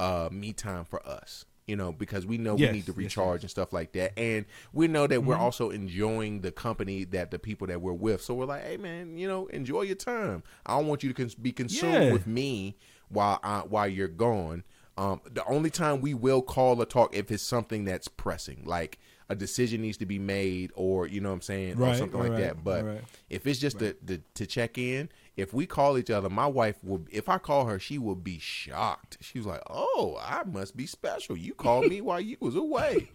[0.00, 1.44] uh me time for us.
[1.68, 4.18] You know, because we know Yes, we need to yes, recharge and stuff like that,
[4.18, 8.20] and we know that we're also enjoying the company that the people that we're with.
[8.20, 10.42] So we're like, hey man, you know, enjoy your time.
[10.66, 12.12] I don't want you to cons- be consumed Yeah.
[12.12, 12.76] with me
[13.08, 14.64] while I, while you're gone.
[14.98, 18.98] Um, the only time we will call or talk if it's something that's pressing, like
[19.28, 22.30] a decision needs to be made, or you know what I'm saying, or something right,
[22.30, 22.64] like right, that.
[22.64, 23.04] But right.
[23.30, 26.76] if it's just to, to to check in, if we call each other, my wife
[26.82, 27.04] will.
[27.10, 29.16] If I call her, she will be shocked.
[29.20, 31.36] She was like, "Oh, I must be special.
[31.36, 33.08] You called me while you was away.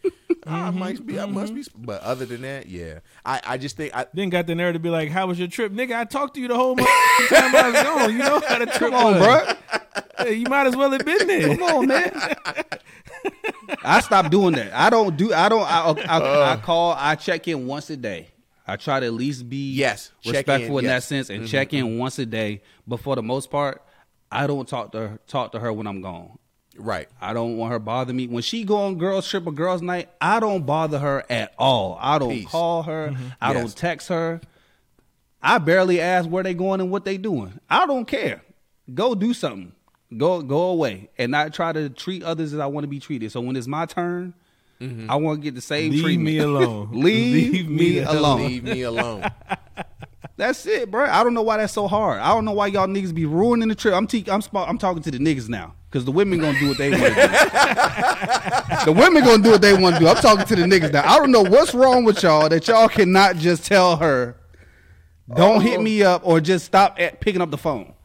[0.45, 1.20] I might be.
[1.20, 4.47] I must be." But other than that, yeah, I I just think I Then got
[4.47, 5.95] the nerve to be like, "How was your trip, nigga?
[5.95, 8.11] I talked to you the whole time I was gone.
[8.13, 9.24] You know how the trip Come on, was.
[9.24, 9.82] bro.
[10.26, 11.55] Hey, you might as well have been there.
[11.55, 12.11] Come on, man.
[13.84, 14.74] I stopped doing that.
[14.74, 15.34] I don't do.
[15.34, 15.61] I don't.
[15.61, 16.55] I, I, Uh.
[16.57, 16.93] I call.
[16.97, 18.30] I check in once a day.
[18.68, 21.03] I try to at least be Yes, respectful in, in, yes.
[21.03, 21.97] that sense and mm-hmm, check in mm-hmm.
[21.99, 22.61] once a day.
[22.86, 23.82] But for the most part,
[24.32, 26.38] I don't talk to her, talk to her when I'm gone.
[26.78, 27.07] right.
[27.22, 30.09] I don't want her bother me when she go on girls trip or girls night.
[30.20, 31.97] I don't bother her at all.
[32.01, 32.47] I don't Peace.
[32.49, 33.09] call her.
[33.13, 33.28] Mm-hmm.
[33.41, 33.61] I Yes.
[33.61, 34.41] don't text her.
[35.41, 37.59] I barely ask where they going and what they doing.
[37.70, 38.43] I don't care.
[38.93, 39.72] Go do something.
[40.18, 43.32] Go go away and not try to treat others as I want to be treated.
[43.32, 44.34] So when it's my turn,
[44.82, 45.10] Mm-hmm.
[45.10, 46.04] I want to get the same treatment.
[46.04, 46.26] Leave treatment.
[46.26, 46.90] me alone.
[46.94, 48.42] Leave, Leave me me the hell alone.
[48.42, 49.32] Leave me alone.
[50.38, 51.06] That's it, bro.
[51.06, 52.20] I don't know why that's so hard.
[52.20, 53.96] I don't know why y'all niggas be ruining the trip.
[53.96, 56.68] I'm te- I'm sp- I'm talking to the niggas now because the women gonna do
[56.68, 57.16] what they want to do.
[58.86, 60.08] the women gonna do what they want to do.
[60.08, 61.12] I'm talking to the niggas now.
[61.12, 64.38] I don't know what's wrong with y'all that y'all cannot just tell her,
[65.34, 65.82] don't hit oh.
[65.82, 67.96] me up or just stop at picking up the phone.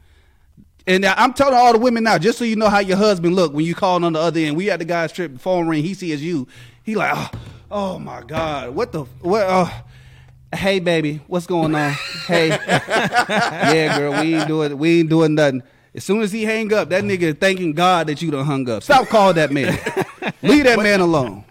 [0.87, 3.53] And I'm telling all the women now, just so you know how your husband look
[3.53, 4.57] when you calling on the other end.
[4.57, 6.49] We had the guy's trip, the phone ring, he sees you.
[6.83, 7.31] He like, oh,
[7.71, 9.47] oh my god, what the what?
[9.47, 9.71] Uh,
[10.55, 11.93] hey baby, what's going on?
[12.27, 15.63] hey, yeah, girl, we ain't doing we ain't doing nothing.
[15.95, 18.83] As soon as he hang up, that nigga thanking God that you done hung up.
[18.83, 19.79] Stop calling that man.
[20.43, 21.45] Leave that man alone.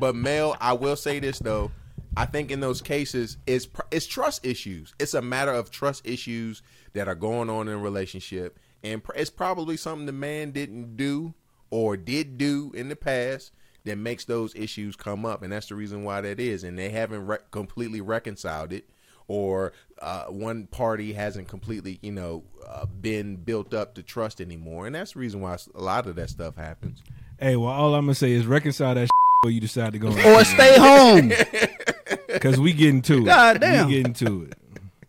[0.00, 1.70] But Mel, I will say this though.
[2.16, 4.94] I think in those cases, it's it's trust issues.
[4.98, 6.62] It's a matter of trust issues
[6.94, 10.96] that are going on in a relationship, and pr- it's probably something the man didn't
[10.96, 11.34] do
[11.70, 13.50] or did do in the past
[13.84, 16.62] that makes those issues come up, and that's the reason why that is.
[16.62, 18.84] And they haven't re- completely reconciled it,
[19.26, 24.86] or uh, one party hasn't completely, you know, uh, been built up to trust anymore,
[24.86, 27.02] and that's the reason why a lot of that stuff happens.
[27.40, 29.08] Hey, well, all I'm gonna say is reconcile that
[29.42, 30.08] before you decide to go.
[30.08, 31.32] Or stay home.
[32.28, 33.24] because we getting to it.
[33.24, 33.88] God damn.
[33.88, 34.54] we getting to it.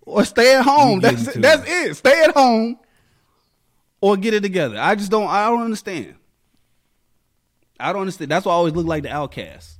[0.05, 1.01] or stay at home.
[1.01, 1.91] That's getting to that's it.
[1.91, 1.95] it.
[1.95, 2.79] Stay at home
[4.01, 4.77] or get it together.
[4.79, 5.27] I just don't.
[5.27, 6.15] I don't understand.
[7.79, 8.31] I don't understand.
[8.31, 9.77] That's why I always look like the outcast,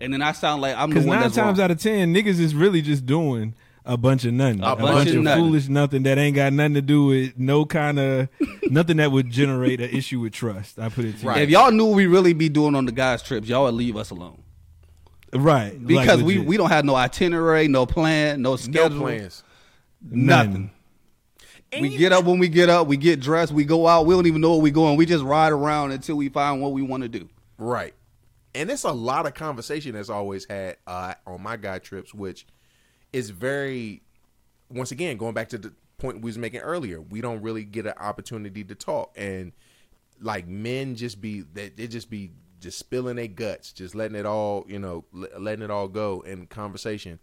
[0.00, 1.64] and then I sound like I'm the Because one nine that's times wrong.
[1.64, 3.54] out of ten, niggas is really just doing
[3.86, 5.44] a bunch of nothing, A a, bunch bunch, of of nothing.
[5.44, 8.28] foolish nothing that ain't got nothing to do with no kind of
[8.64, 10.78] nothing that would generate an issue with trust.
[10.78, 11.28] I put it to you.
[11.28, 11.42] Right.
[11.42, 13.96] If y'all knew what we really be doing on the guys' trips, y'all would leave
[13.96, 14.42] us alone
[15.32, 15.72] right?
[15.78, 19.42] Like because we we don't have no itinerary, no plan, no No schedule, plans.
[20.10, 20.70] nothing.
[21.72, 22.86] We get up when we get up.
[22.86, 23.52] We get dressed.
[23.52, 24.06] We go out.
[24.06, 24.96] We don't even know where we're going.
[24.96, 27.28] We just ride around until we find what we want to do.
[27.58, 27.94] Right.
[28.54, 32.46] And it's a lot of conversation that's always had uh, on my guy trips, which
[33.12, 34.02] is very,
[34.68, 37.86] once again, going back to the point we was making earlier, we don't really get
[37.86, 39.12] an opportunity to talk.
[39.16, 39.52] And
[40.20, 44.26] like men just be, they, they just be just spilling their guts, just letting it
[44.26, 47.20] all, you know, letting it all go in conversation.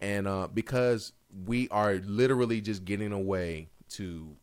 [0.00, 1.12] And uh, because
[1.44, 4.36] we are literally just getting away to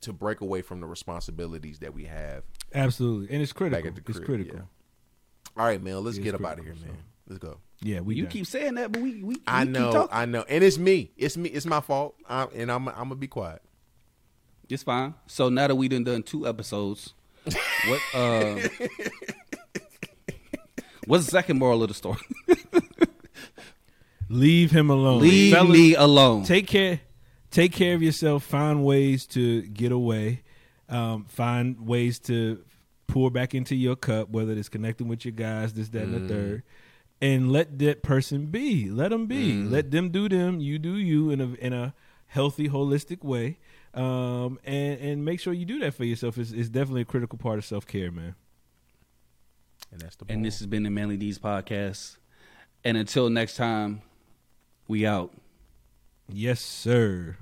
[0.00, 2.42] to break away from the responsibilities that we have
[2.74, 3.82] absolutely, and it's critical.
[3.82, 4.56] back at the it's critical.
[4.56, 4.62] yeah.
[5.56, 6.02] All right, man.
[6.02, 7.04] Let's It's get up out of here, critical, man.
[7.28, 7.58] Let's go.
[7.82, 8.14] Yeah, we.
[8.16, 8.32] you done.
[8.32, 10.16] keep saying that, but we we, I we know, Keep talking.
[10.16, 11.10] I know, and it's me.
[11.16, 11.48] It's me.
[11.50, 12.14] It's my fault.
[12.28, 13.62] I, and I'm, I'm gonna be quiet.
[14.68, 15.14] It's fine.
[15.26, 17.12] So now that we done done two episodes,
[17.86, 18.56] what uh
[21.06, 22.18] what's the second moral of the story?
[24.28, 25.20] Leave him alone.
[25.20, 26.44] Leave Fellas, me alone.
[26.44, 27.00] Take care.
[27.52, 28.42] Take care of yourself.
[28.42, 30.42] Find ways to get away.
[30.88, 32.64] Um, find ways to
[33.06, 36.34] pour back into your cup, whether it's connecting with your guys, this, that, and the
[36.34, 36.62] third.
[37.20, 38.90] And let that person be.
[38.90, 39.62] Let them be.
[39.62, 40.60] Let them do them.
[40.60, 41.94] You do you in a in a
[42.26, 43.58] healthy, holistic way.
[43.94, 46.38] Um, and and make sure you do that for yourself.
[46.38, 48.34] It's, it's definitely a critical part of self care, man.
[49.92, 50.24] And that's the.
[50.30, 52.16] and this has been the Manly Deeds podcast.
[52.82, 54.02] And until next time,
[54.88, 55.32] we out.
[56.28, 57.36] Yes, sir.